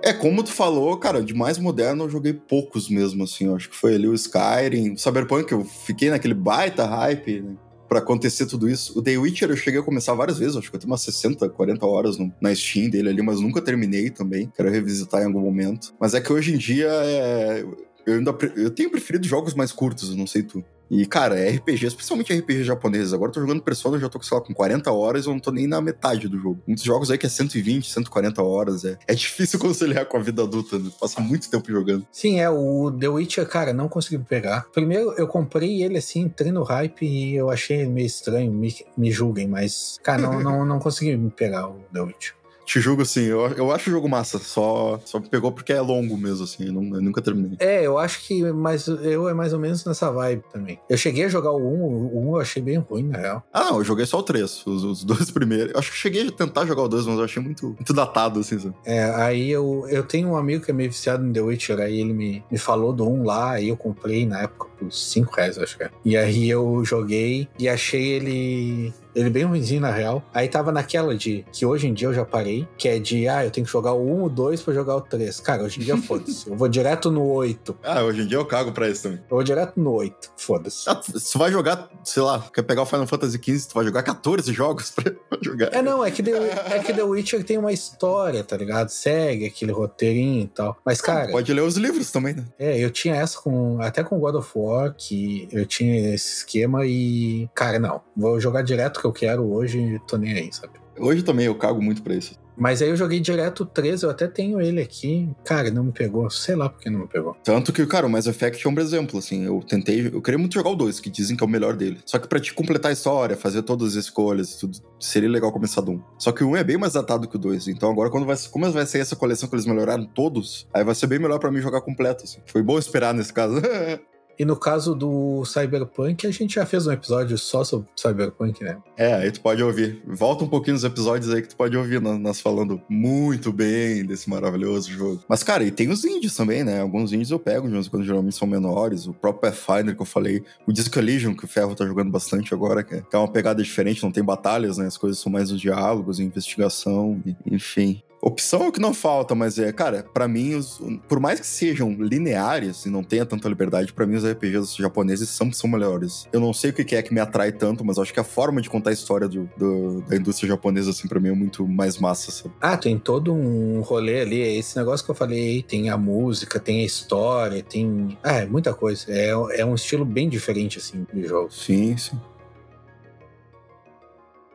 [0.08, 3.48] É, como tu falou, cara, de mais moderno eu joguei poucos mesmo, assim.
[3.48, 7.58] Eu acho que foi ali o Skyrim, o Cyberpunk, eu fiquei naquele baita hype, né?
[7.90, 8.98] Pra acontecer tudo isso.
[8.98, 11.50] O The Witcher eu cheguei a começar várias vezes, acho que eu tenho umas 60,
[11.50, 14.50] 40 horas no, na Steam dele ali, mas nunca terminei também.
[14.56, 15.94] Quero revisitar em algum momento.
[16.00, 17.66] Mas é que hoje em dia é,
[18.08, 20.64] eu ainda eu tenho preferido jogos mais curtos, não sei tu.
[20.90, 23.14] E, cara, RPG, especialmente RPG japoneses.
[23.14, 25.52] Agora eu tô jogando Persona, já tô, sei lá, com 40 horas eu não tô
[25.52, 26.62] nem na metade do jogo.
[26.66, 28.86] Muitos jogos aí que é 120, 140 horas.
[28.86, 30.90] É, é difícil conciliar com a vida adulta, né?
[30.98, 32.08] Passa muito tempo jogando.
[32.10, 34.68] Sim, é, o The Witcher, cara, não consegui pegar.
[34.72, 39.12] Primeiro, eu comprei ele assim, entrei no hype e eu achei meio estranho, me, me
[39.12, 42.38] julguem, mas, cara, não, não, não consegui me pegar o The Witcher.
[42.68, 45.80] Te julgo assim, eu, eu acho o jogo massa, só, só me pegou porque é
[45.80, 47.58] longo mesmo, assim, eu, não, eu nunca terminei.
[47.60, 50.78] É, eu acho que mas eu é mais ou menos nessa vibe também.
[50.90, 53.44] Eu cheguei a jogar o 1, o 1 eu achei bem ruim, na real.
[53.54, 55.72] Ah, não, eu joguei só o 3, os, os dois primeiros.
[55.74, 58.42] Eu acho que cheguei a tentar jogar o 2, mas eu achei muito, muito datado,
[58.42, 58.60] assim.
[58.60, 58.76] Sabe?
[58.84, 62.02] É, aí eu, eu tenho um amigo que é meio viciado em The Witcher, aí
[62.02, 65.58] ele me, me falou do 1 lá, aí eu comprei na época por 5 reais,
[65.58, 65.90] acho que é.
[66.04, 70.24] E aí eu joguei e achei ele ele bem ruimzinho, na real.
[70.34, 73.44] Aí tava naquela de que hoje em dia eu já parei, que é de, ah,
[73.44, 75.40] eu tenho que jogar o 1, o 2 pra jogar o 3.
[75.40, 76.48] Cara, hoje em dia foda-se.
[76.50, 77.78] eu vou direto no 8.
[77.84, 79.18] Ah, hoje em dia eu cago pra isso também.
[79.20, 80.32] Eu vou direto no 8.
[80.38, 80.88] Foda-se.
[80.88, 84.04] Ah, você vai jogar, sei lá, quer pegar o Final Fantasy XV, tu vai jogar
[84.04, 85.12] 14 jogos pra
[85.42, 85.74] jogar.
[85.74, 88.90] É, não, é que, The, é que The Witcher tem uma história, tá ligado?
[88.90, 90.78] Segue aquele roteirinho e tal.
[90.86, 91.32] Mas, cara.
[91.32, 92.46] Pode ler os livros também, né?
[92.60, 93.82] É, eu tinha essa com.
[93.82, 97.50] Até com God of War, que eu tinha esse esquema e.
[97.56, 98.02] Cara, não.
[98.16, 100.74] Vou jogar direto que eu quero hoje tô nem aí, sabe?
[101.00, 102.36] Hoje também eu cago muito pra isso.
[102.58, 105.30] Mas aí eu joguei direto o 13, eu até tenho ele aqui.
[105.46, 106.28] Cara, não me pegou.
[106.32, 107.36] Sei lá por que não me pegou.
[107.44, 109.46] Tanto que, cara, o Mass Effect é um exemplo, assim.
[109.46, 110.08] Eu tentei.
[110.08, 112.00] Eu queria muito jogar o 2, que dizem que é o melhor dele.
[112.04, 115.52] Só que pra te completar a história, fazer todas as escolhas e tudo, seria legal
[115.52, 116.02] começar do 1.
[116.18, 117.68] Só que o 1 é bem mais datado que o 2.
[117.68, 120.96] Então agora, quando vai, como vai ser essa coleção que eles melhoraram todos, aí vai
[120.96, 122.40] ser bem melhor pra mim jogar completo, assim.
[122.48, 123.62] Foi bom esperar nesse caso.
[124.40, 128.78] E no caso do Cyberpunk, a gente já fez um episódio só sobre Cyberpunk, né?
[128.96, 130.02] É, aí tu pode ouvir.
[130.06, 134.30] Volta um pouquinho nos episódios aí que tu pode ouvir nós falando muito bem desse
[134.30, 135.24] maravilhoso jogo.
[135.28, 136.82] Mas, cara, e tem os indies também, né?
[136.82, 139.08] Alguns indies eu pego, de quando geralmente são menores.
[139.08, 140.44] O próprio Pathfinder que eu falei.
[140.66, 144.12] O Disco que o Ferro tá jogando bastante agora, que é uma pegada diferente, não
[144.12, 144.88] tem batalhas, né?
[144.88, 148.02] As coisas são mais os diálogos, investigação, enfim.
[148.28, 151.48] Opção é o que não falta, mas é, cara, para mim, os, por mais que
[151.48, 156.28] sejam lineares e não tenha tanta liberdade, para mim os RPGs japoneses são, são melhores.
[156.34, 158.62] Eu não sei o que é que me atrai tanto, mas acho que a forma
[158.62, 161.98] de contar a história do, do da indústria japonesa, assim, pra mim é muito mais
[162.00, 162.54] massa, sabe?
[162.60, 166.82] Ah, tem todo um rolê ali, esse negócio que eu falei, tem a música, tem
[166.82, 168.18] a história, tem.
[168.22, 169.06] Ah, é muita coisa.
[169.08, 171.50] É, é um estilo bem diferente, assim, de jogo.
[171.50, 172.20] Sim, sim.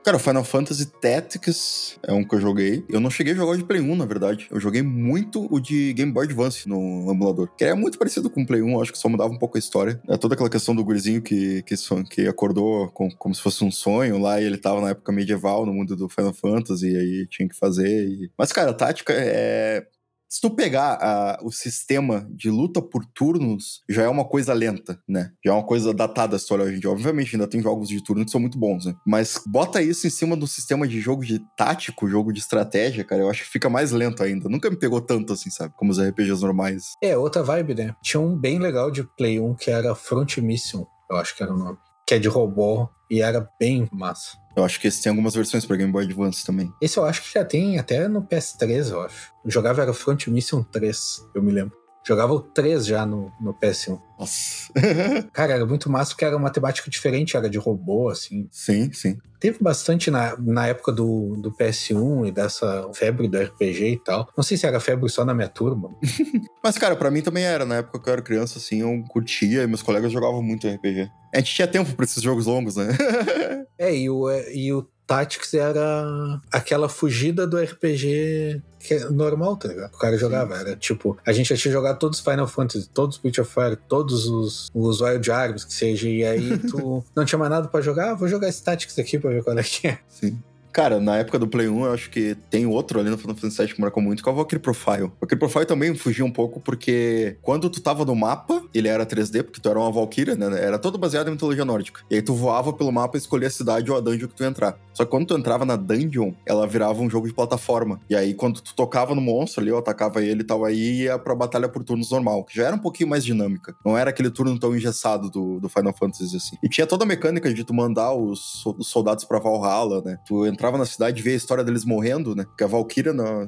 [0.04, 2.84] Cara, o Final Fantasy Tactics é um que eu joguei.
[2.88, 4.48] Eu não cheguei a jogar o de Play 1, na verdade.
[4.50, 7.48] Eu joguei muito o de Game Boy Advance no emulador.
[7.56, 9.60] Que é muito parecido com o Play 1, acho que só mudava um pouco a
[9.60, 10.02] história.
[10.08, 11.74] É toda aquela questão do gurizinho que, que,
[12.10, 15.64] que acordou com, como se fosse um sonho lá e ele tava na época medieval
[15.64, 18.04] no mundo do Final Fantasy e aí tinha que fazer.
[18.04, 18.28] E...
[18.36, 19.86] Mas, cara, a tática é
[20.32, 25.30] se tu pegar o sistema de luta por turnos, já é uma coisa lenta, né?
[25.44, 26.90] Já é uma coisa datada a história hoje em dia.
[26.90, 28.94] Obviamente, ainda tem jogos de turno que são muito bons, né?
[29.06, 33.20] Mas bota isso em cima do sistema de jogo de tático, jogo de estratégia, cara,
[33.20, 34.48] eu acho que fica mais lento ainda.
[34.48, 35.74] Nunca me pegou tanto assim, sabe?
[35.76, 36.94] Como os RPGs normais.
[37.02, 37.94] É, outra vibe, né?
[38.02, 41.52] Tinha um bem legal de Play 1 que era Front Mission, eu acho que era
[41.52, 41.76] o nome.
[42.12, 44.36] Que é de robô e era bem massa.
[44.54, 46.70] Eu acho que esse tem algumas versões para Game Boy Advance também.
[46.78, 49.32] Esse eu acho que já tem até no PS3, eu acho.
[49.42, 51.81] Eu jogava era Front Mission 3, eu me lembro.
[52.04, 54.00] Jogava o 3 já no, no PS1.
[54.18, 54.72] Nossa.
[55.32, 58.48] Cara, era muito massa porque era uma temática diferente, era de robô, assim.
[58.50, 59.18] Sim, sim.
[59.38, 64.28] Teve bastante na, na época do, do PS1 e dessa febre do RPG e tal.
[64.36, 65.90] Não sei se era febre só na minha turma.
[66.62, 67.64] Mas, cara, para mim também era.
[67.64, 71.08] Na época que eu era criança, assim, eu curtia e meus colegas jogavam muito RPG.
[71.34, 72.96] A gente tinha tempo pra esses jogos longos, né?
[73.78, 79.68] é, e o, e o Tactics era aquela fugida do RPG que é normal, tá
[79.68, 79.94] ligado?
[79.94, 80.56] O cara jogava.
[80.56, 83.52] Era tipo, a gente já tinha jogado todos os Final Fantasy, todos os Witch of
[83.52, 87.68] Fire, todos os, os Wild Arms, que seja, e aí tu não tinha mais nada
[87.68, 89.98] pra jogar, ah, vou jogar esse Tactics aqui pra ver qual é que é.
[90.08, 90.38] Sim.
[90.72, 93.62] Cara, na época do Play 1, eu acho que tem outro ali no Final Fantasy
[93.62, 95.12] VII que marcou muito, que é o Valkyrie Profile.
[95.20, 99.42] Valkyrie Profile também fugia um pouco, porque quando tu tava no mapa, ele era 3D,
[99.42, 100.46] porque tu era uma Valkyria, né?
[100.58, 102.00] Era todo baseado em mitologia nórdica.
[102.10, 104.42] E aí tu voava pelo mapa e escolhia a cidade ou a dungeon que tu
[104.42, 104.78] ia entrar.
[104.94, 108.00] Só que quando tu entrava na dungeon, ela virava um jogo de plataforma.
[108.08, 111.18] E aí quando tu tocava no monstro ali, ou atacava ele e tal, aí ia
[111.18, 113.74] pra batalha por turnos normal, que já era um pouquinho mais dinâmica.
[113.84, 116.56] Não era aquele turno tão engessado do, do Final Fantasy, assim.
[116.62, 120.18] E tinha toda a mecânica de tu mandar os, os soldados pra Valhalla, né?
[120.26, 122.44] Tu entrava na cidade e via a história deles morrendo, né?
[122.44, 123.46] Porque a Valkyria, na,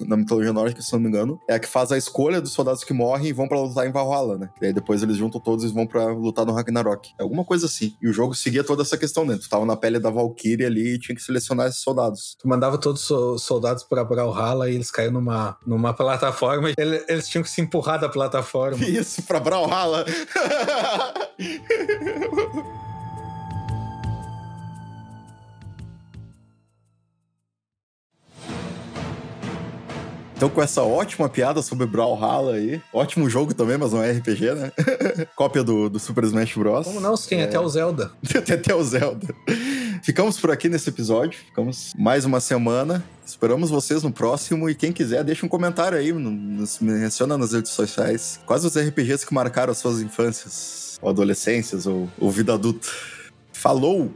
[0.00, 2.84] na mitologia nórdica, se não me engano, é a que faz a escolha dos soldados
[2.84, 4.50] que morrem e vão pra lutar em Valhalla, né?
[4.60, 7.10] E aí depois eles juntam todos e vão pra lutar no Ragnarok.
[7.18, 7.94] É alguma coisa assim.
[8.00, 9.36] E o jogo seguia toda essa questão, né?
[9.36, 12.36] Tu tava na pele da Valkyria ali e tinha que selecionar esses soldados.
[12.40, 17.04] Tu mandava todos os soldados pra Brawlhalla e eles caíam numa, numa plataforma e eles,
[17.08, 18.78] eles tinham que se empurrar da plataforma.
[18.84, 20.04] Isso, pra Brawlhalla.
[30.44, 34.52] Então, com essa ótima piada sobre Brawlhalla aí, ótimo jogo também, mas não é RPG,
[34.52, 34.72] né?
[35.34, 36.86] Cópia do, do Super Smash Bros.
[36.86, 37.14] Como não?
[37.14, 37.44] Tem é...
[37.44, 38.12] até o Zelda.
[38.44, 39.26] tem até o Zelda.
[40.02, 41.40] Ficamos por aqui nesse episódio.
[41.46, 43.02] Ficamos mais uma semana.
[43.24, 44.68] Esperamos vocês no próximo.
[44.68, 46.12] E quem quiser, deixa um comentário aí.
[46.12, 48.38] Nos menciona nas redes sociais.
[48.44, 52.86] Quais os RPGs que marcaram as suas infâncias, ou adolescências, ou, ou vida adulta.
[53.50, 54.12] Falou!